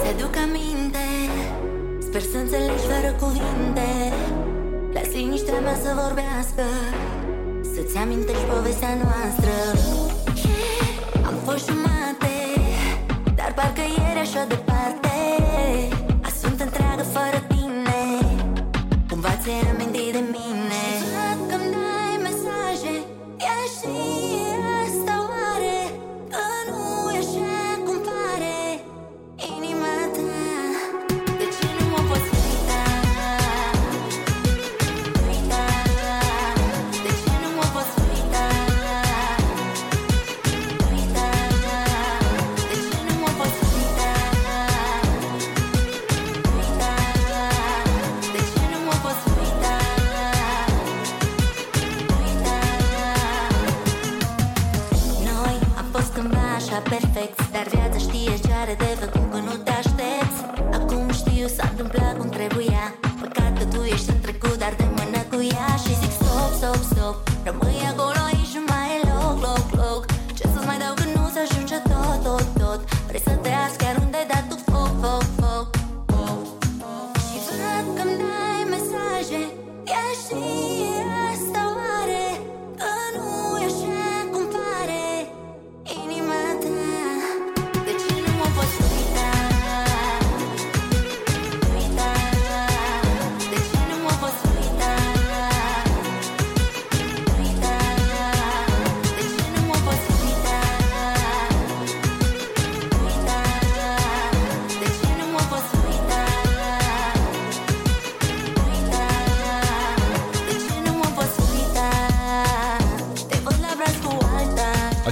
[0.00, 1.06] Ți-aduc aminte
[2.06, 3.88] Sper să înțelegi fără cuvinte
[4.94, 6.64] Las liniștea mea să vorbească
[7.94, 9.52] Să-ți amintești povestea noastră?
[11.26, 12.34] Am fost jumate
[13.34, 14.63] Dar parcă ieri așa departe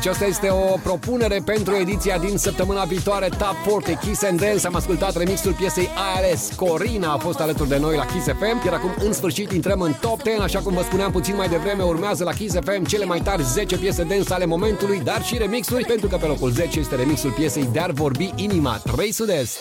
[0.03, 4.67] Aceasta este o propunere pentru ediția din săptămâna viitoare Top 40 Kiss and Dance.
[4.67, 6.53] Am ascultat remixul piesei IRS.
[6.57, 9.93] Corina a fost alături de noi la Kiss FM, iar acum în sfârșit intrăm în
[10.01, 13.21] Top 10, așa cum vă spuneam puțin mai devreme, urmează la Kiss FM cele mai
[13.21, 16.95] tari 10 piese dance ale momentului, dar și remixuri, pentru că pe locul 10 este
[16.95, 19.61] remixul piesei De-ar vorbi inima, 3 sud-est.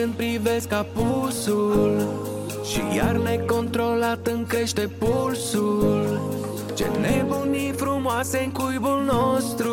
[0.00, 2.08] când privesc apusul
[2.70, 6.20] Și iar necontrolat îmi crește pulsul
[6.74, 9.72] Ce nebunii frumoase în cuibul nostru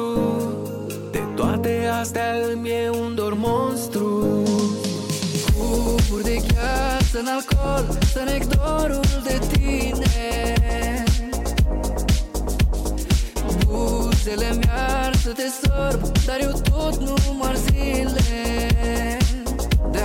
[1.11, 4.43] De toate astea îmi e un dor monstru
[5.57, 11.03] Cupuri de gheață în alcool Să nec dorul de tine
[13.65, 18.46] Buzele mi-ar să te sorb Dar eu tot nu mă zile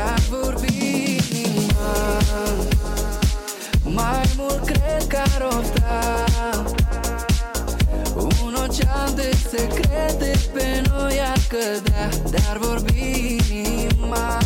[0.02, 2.18] a vorbi inima.
[3.84, 5.06] Mai mult cred
[8.16, 14.38] Un ocean de secrete pe noi ar cădea Dar vorbi inima.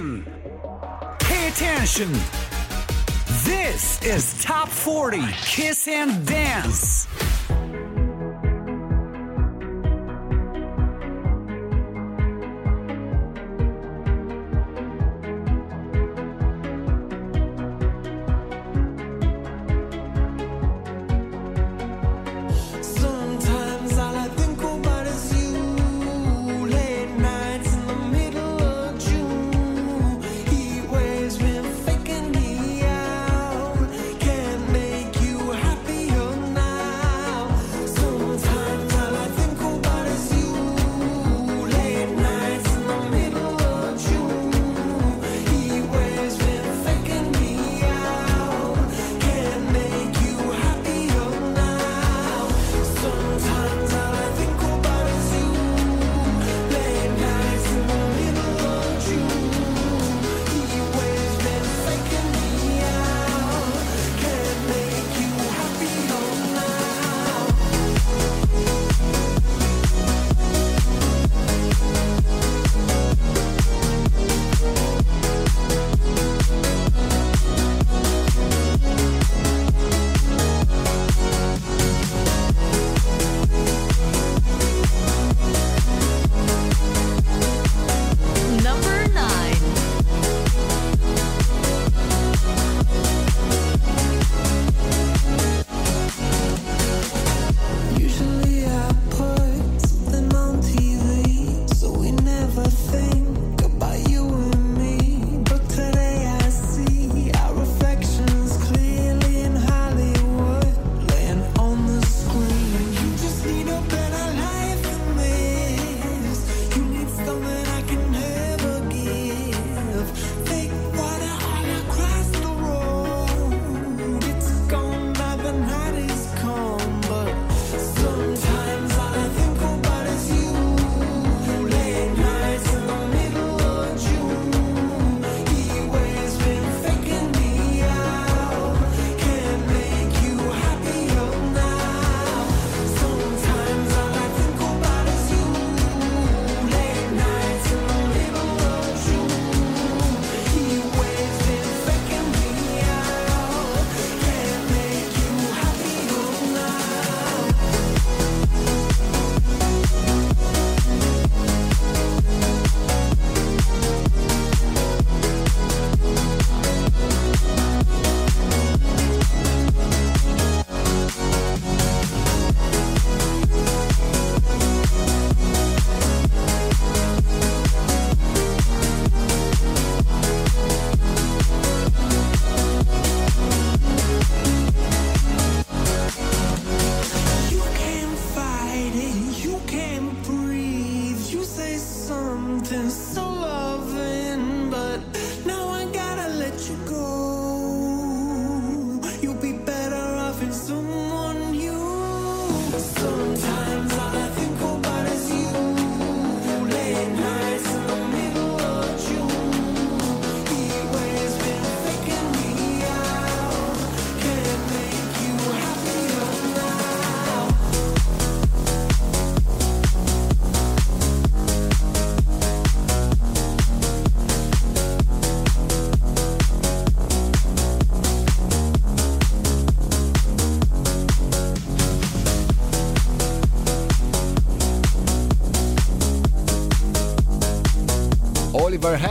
[0.00, 0.24] attention.
[1.18, 2.12] Pay attention.
[3.44, 7.06] This is Top 40 Kiss and Dance.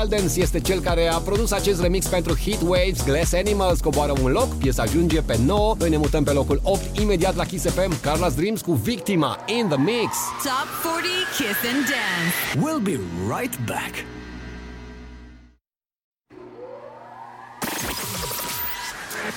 [0.10, 4.14] Oliver Heldens este cel care a produs acest remix pentru Heat Waves, Glass Animals coboară
[4.22, 7.66] un loc, piesa ajunge pe 9, noi ne mutăm pe locul 8 imediat la Kiss
[7.66, 10.18] FM, Carla's Dreams cu Victima in the Mix.
[10.44, 11.08] Top 40
[11.38, 12.36] Kiss and Dance.
[12.64, 13.00] We'll be
[13.36, 14.06] right back.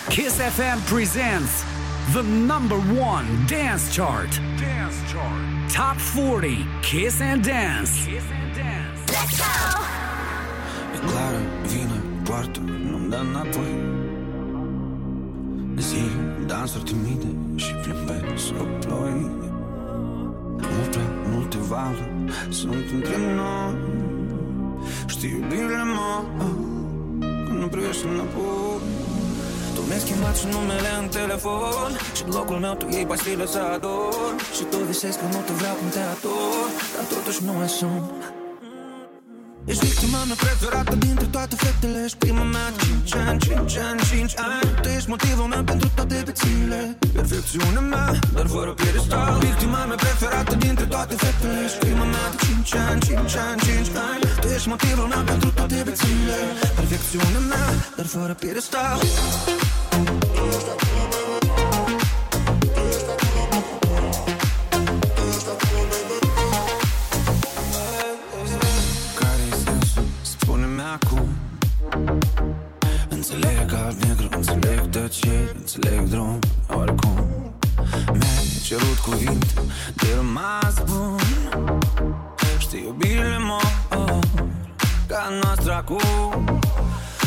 [0.09, 1.53] Kiss FM presents
[2.13, 2.79] the number
[3.13, 4.31] one dance chart.
[4.59, 5.43] Dance chart.
[5.73, 8.05] Top 40 Kiss and Dance.
[8.07, 8.99] Kiss and Dance.
[9.13, 10.02] Let's go!
[11.03, 13.75] E clară, vine, poartă, nu-mi dă înapoi.
[15.79, 16.03] Zi,
[16.47, 19.31] dansuri timide și plimbe sub ploi
[20.57, 22.11] Mult prea multe valuri
[22.49, 23.75] sunt între noi.
[25.07, 26.25] Știi iubirile mă,
[27.47, 28.81] când nu privești înapoi.
[29.75, 33.59] Tu mi-ai schimbat și numele în telefon Și în locul meu tu iei pastile să
[33.75, 34.35] ador.
[34.57, 38.03] Și tu visezi că nu te vreau cum te ador Dar totuși nu mai sunt
[39.65, 44.01] Ești victima mea preferată dintre toate fetele Ești prima mea de 5 ani, 5 ani,
[44.11, 44.81] 5 ani.
[44.83, 49.39] Tu ești motivul meu pentru toate bețile Perfecțiunea mea, dar fără piedestal.
[49.39, 53.89] Victima mea preferată dintre toate fetele Ești prima mea de 5 ani, 5 ani, 5
[54.11, 54.23] ani.
[54.41, 56.39] Tu ești motivul meu pentru toate bețile
[56.79, 57.67] Perfecțiunea mea,
[57.97, 58.99] dar fără piedestal
[75.13, 77.55] înțeleg tăceri Înțeleg drum, oricum.
[78.13, 79.47] Mi-ai cerut cuvinte
[79.95, 81.19] de rămas bun.
[82.59, 83.73] Știi iubirile mor
[85.07, 86.61] Ca noastră acum.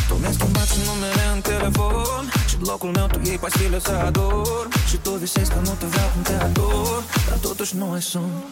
[0.08, 2.32] Tu mi-ai schimbat și numele în telefon.
[2.50, 5.86] Și în locul meu tu iei pastile să ador Și tu visezi că nu te
[5.86, 8.44] vreau cum te ador Dar totuși nu ai sun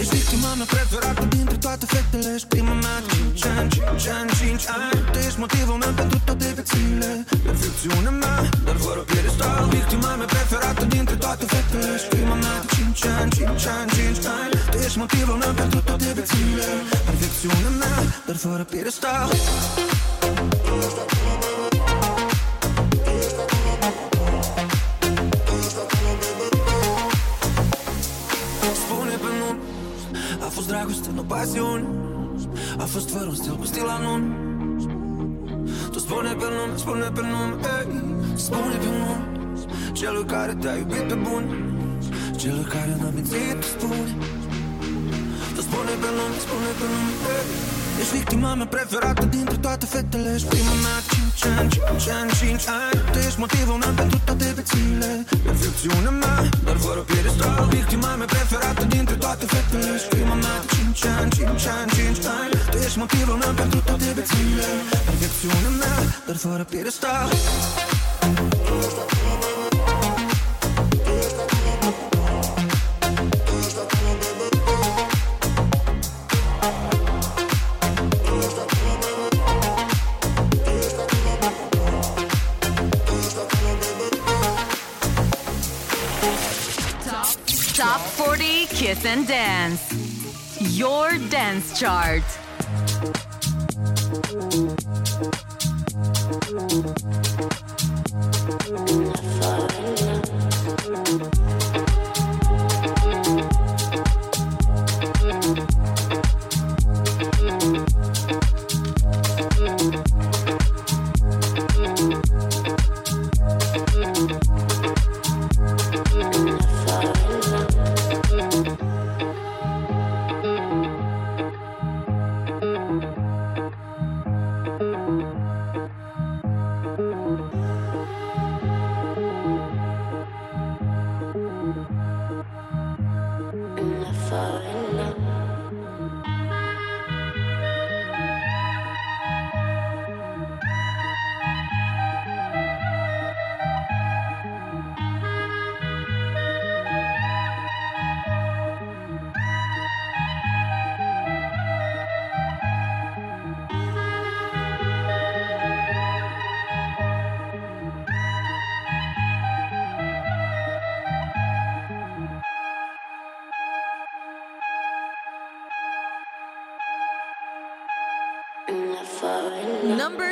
[0.00, 2.96] Ești victima mea preferată dintre toate fetele Ești prima mea.
[3.06, 7.10] De 5 ani, 5 ani, 5 ani Tu ești motivul meu pentru toate vețile
[7.46, 9.64] Perfecțiunea mea, dar fără piedestal.
[9.76, 12.56] Victima mea preferată dintre toate fetele Ești prima mea.
[12.60, 16.66] De 5 ani, 5 ani, 5 ani Tu ești motivul meu pentru toate vețile
[17.08, 17.96] Perfecțiunea mea,
[18.26, 19.26] dar fără piedestal.
[21.02, 21.31] Spune
[31.42, 31.84] dragoste, nu pasiune
[32.78, 34.22] A fost fără un stil cu stil anun
[35.92, 37.88] Tu spune pe nume, spune pe nume ei.
[38.34, 39.16] Spune pe nume
[39.92, 41.44] Celui care te-a iubit pe bun
[42.36, 44.16] Celui care n-a mințit, tu spune
[45.54, 47.81] Tu spune pe nume, spune pe nume ei.
[48.00, 50.28] Ești victima mea preferată dintre toate fetele.
[50.34, 52.98] Ești prima mea de 5 ani, 5 ani, 5 ani.
[53.12, 55.10] Tu ești motivul meu pentru toate vețile
[55.46, 57.66] Perfecțiunea mea, dar fără piedestal.
[57.76, 59.88] Victima mea preferată dintre toate fetele.
[59.96, 62.52] Ești prima mea de 5 ani, 5 ani, 5 ani.
[62.72, 64.66] Tu ești motivul meu pentru toate vețile
[65.08, 65.96] Perfecțiunea mea,
[66.26, 67.28] dar fără piedestal.
[68.68, 69.21] Top,
[88.82, 90.76] Kiss and Dance.
[90.76, 92.24] Your dance chart.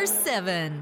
[0.01, 0.80] Number seven.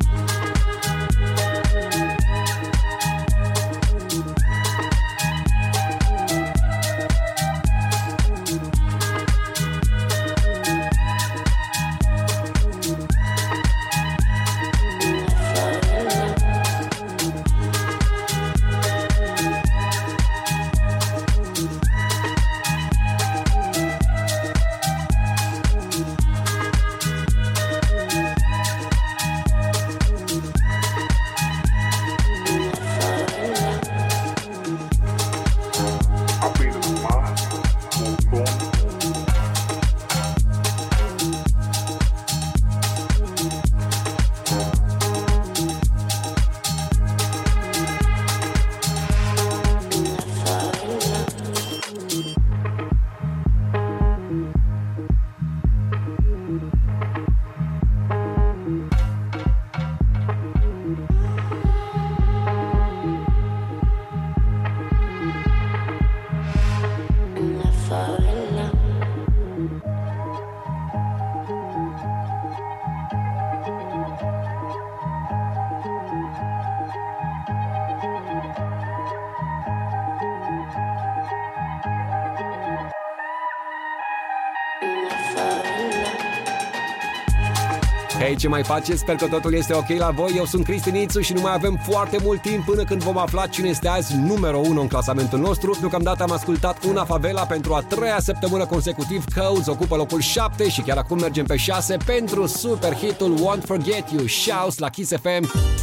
[88.39, 88.98] Ce mai faceți?
[88.98, 90.32] Sper că totul este ok la voi.
[90.36, 93.47] Eu sunt Cristi Nițu și nu mai avem foarte mult timp până când vom afla
[93.47, 95.77] cine este azi numărul 1 în clasamentul nostru.
[95.81, 99.24] Deocamdată am ascultat una favela pentru a treia săptămână consecutiv.
[99.35, 104.10] Codes ocupă locul 7 și chiar acum mergem pe 6 pentru super hitul Won't Forget
[104.10, 104.27] You.
[104.27, 105.78] Shouts la Kiss FM.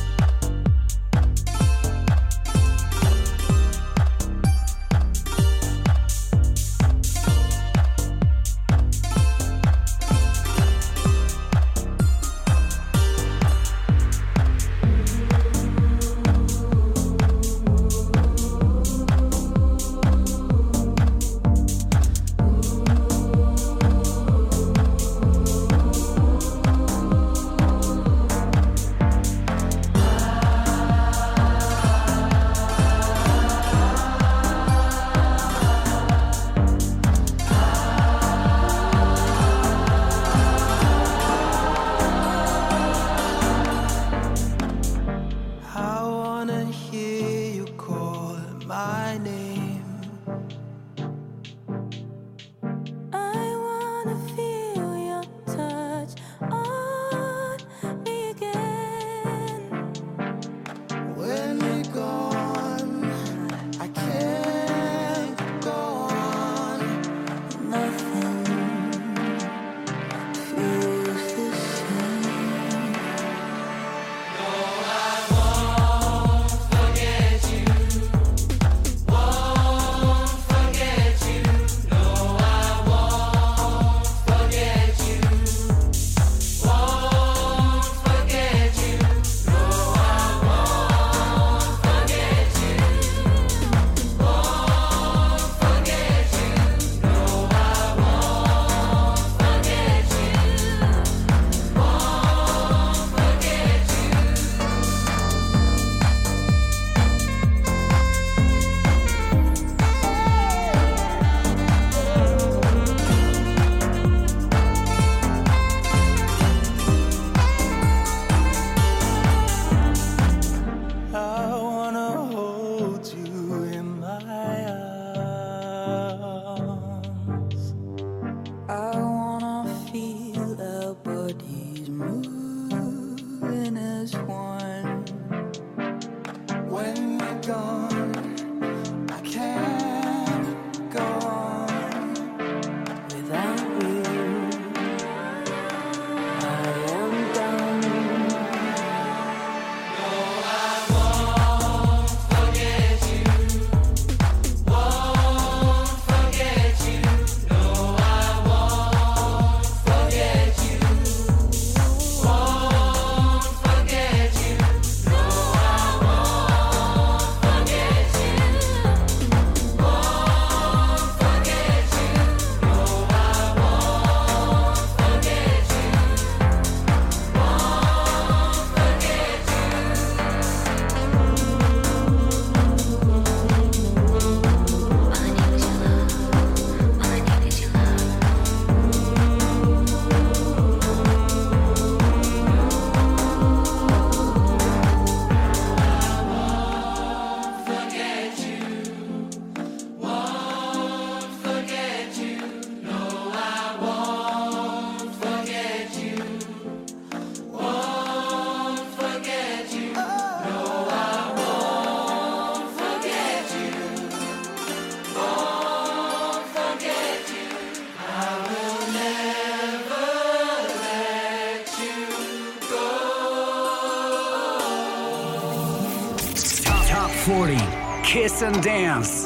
[228.42, 229.25] and dance.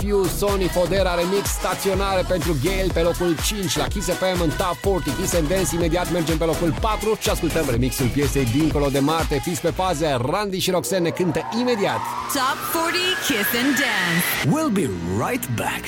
[0.00, 4.76] Fiu, Sony Fodera remix staționare pentru Gale pe locul 5 la Kiss FM în Top
[4.82, 5.74] 40 Kiss and Dance.
[5.74, 9.40] Imediat mergem pe locul 4 și ascultăm remixul piesei Dincolo de Marte.
[9.42, 12.00] Fiți pe faze, Randy și Roxanne ne cântă imediat.
[12.32, 14.24] Top 40 Kiss and Dance.
[14.54, 14.88] We'll be
[15.24, 15.84] right back.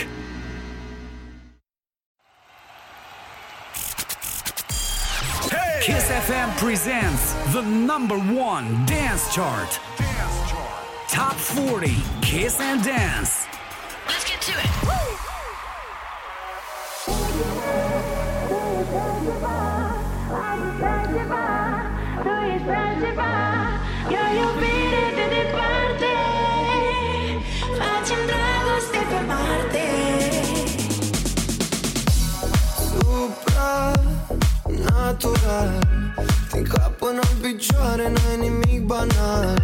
[5.50, 5.80] Hey!
[5.86, 7.22] Kiss FM presents
[7.56, 8.18] the number
[8.52, 9.70] one dance chart.
[9.98, 10.82] Dance chart.
[11.18, 11.90] Top 40
[12.20, 13.31] Kiss and Dance.
[39.02, 39.61] or not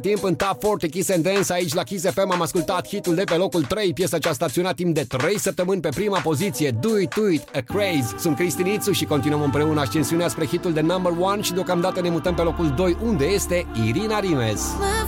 [0.00, 3.24] timp în Top 40 Kiss and Dance aici la Kiss FM am ascultat hitul de
[3.24, 6.98] pe locul 3, piesa ce a staționat timp de 3 săptămâni pe prima poziție, Do
[6.98, 8.14] It do It, A Craze.
[8.18, 12.34] Sunt Cristinițu și continuăm împreună ascensiunea spre hitul de number 1 și deocamdată ne mutăm
[12.34, 14.62] pe locul 2 unde este Irina Rimes.
[14.78, 14.99] Mama.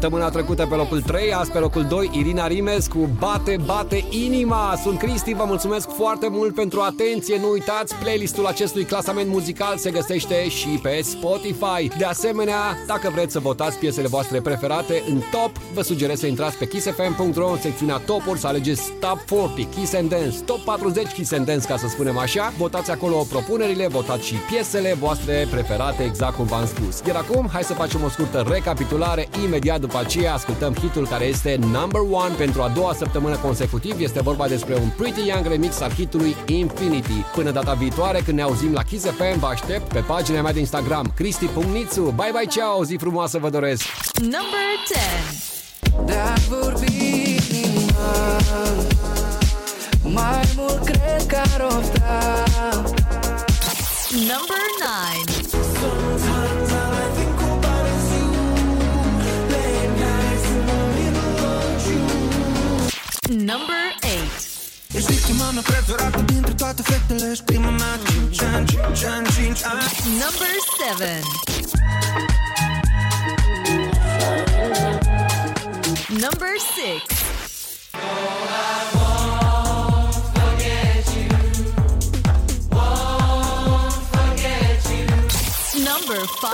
[0.00, 4.74] Săptămâna trecută pe locul 3, azi pe locul 2, Irina Rimes cu Bate, bate inima.
[4.82, 7.38] Sunt Cristi, vă mulțumesc foarte mult pentru atenție.
[7.38, 11.98] Nu uitați, playlistul acestui clasament muzical se găsește și pe Spotify.
[11.98, 16.56] De asemenea, dacă vreți să votați piesele voastre preferate în top, vă sugerez să intrați
[16.56, 21.32] pe kissfm.ro în secțiunea topuri să alegeți Top 40 Kiss and Dance, Top 40 Kiss
[21.32, 22.52] and Dance ca să spunem așa.
[22.56, 27.02] Votați acolo propunerile, votați și piesele voastre preferate exact cum v-am spus.
[27.06, 29.28] Iar acum, hai să facem o scurtă recapitulare.
[29.44, 34.00] Imediat după aceea ascultăm hitul care este number one pentru a doua săptămână consecutiv.
[34.00, 37.24] Este vorba despre un Pretty Young remix al hitului Infinity.
[37.34, 40.58] Până data viitoare, când ne auzim la Kiss FM, vă aștept pe pagina mea de
[40.58, 42.02] Instagram, cristi.nițu.
[42.02, 43.84] Bye bye, ciao, zi frumoasă vă doresc!
[44.20, 45.50] Number 10.
[46.04, 48.38] De-a vorbit inima
[50.02, 52.44] Mai mult cred că ar ofta
[54.10, 54.69] Number
[65.50, 67.98] Ești preferată dintre toate fetele Și prima mea
[68.28, 69.82] 5 ani, 5 ani, 5 ani
[70.22, 71.22] Number 7.
[76.08, 77.02] Number 6.
[85.88, 86.46] Number 5.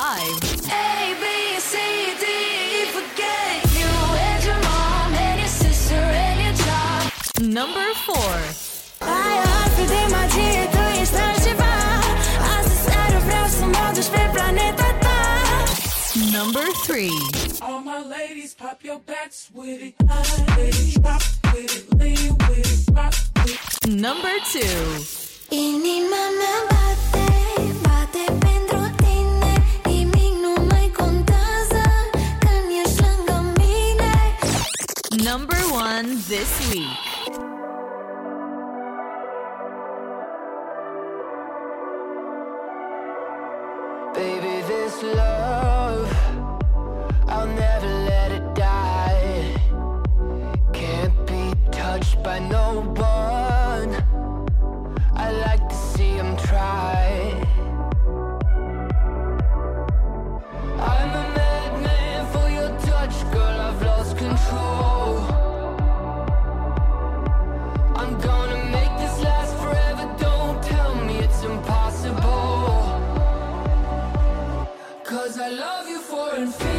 [0.70, 1.24] A, B,
[1.70, 1.72] C,
[2.20, 2.24] D,
[2.78, 3.92] E, forget you
[4.28, 7.02] and your mom and your sister and your job.
[7.58, 8.65] Number 4.
[9.88, 11.72] Ai altfel de magie, tu ești altceva
[12.56, 15.18] Astăzi seară vreau să mă duci pe planeta ta
[16.36, 17.10] Number 3.
[17.66, 19.94] All my ladies, pop your backs with it.
[20.56, 21.22] Ladies, drop
[21.52, 23.86] with it, lean with it, rock with it.
[24.06, 24.62] Number 2.
[25.48, 27.28] Inima mea bate,
[27.84, 29.52] bate pentru tine
[29.84, 31.82] Nimic nu mai contează
[32.42, 34.12] când ești lângă mine
[35.30, 37.05] Number 1 this week.
[76.36, 76.75] and feel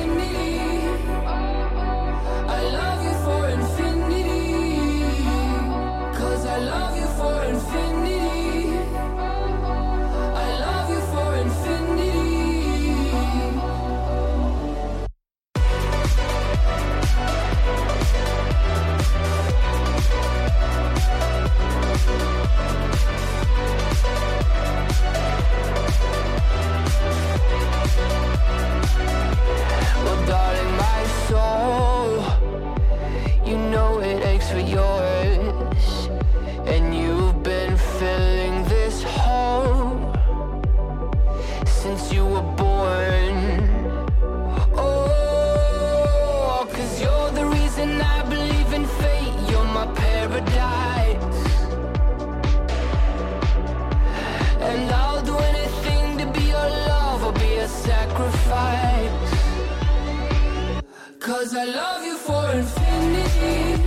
[61.59, 63.81] I love you for infinity.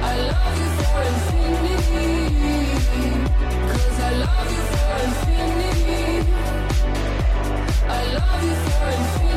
[0.00, 2.10] I love you for infinity.
[3.68, 6.32] Cause I love you for infinity.
[7.86, 9.36] I love you for infinity.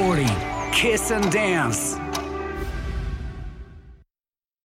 [0.00, 0.24] 40
[0.72, 2.09] Kiss and Dance.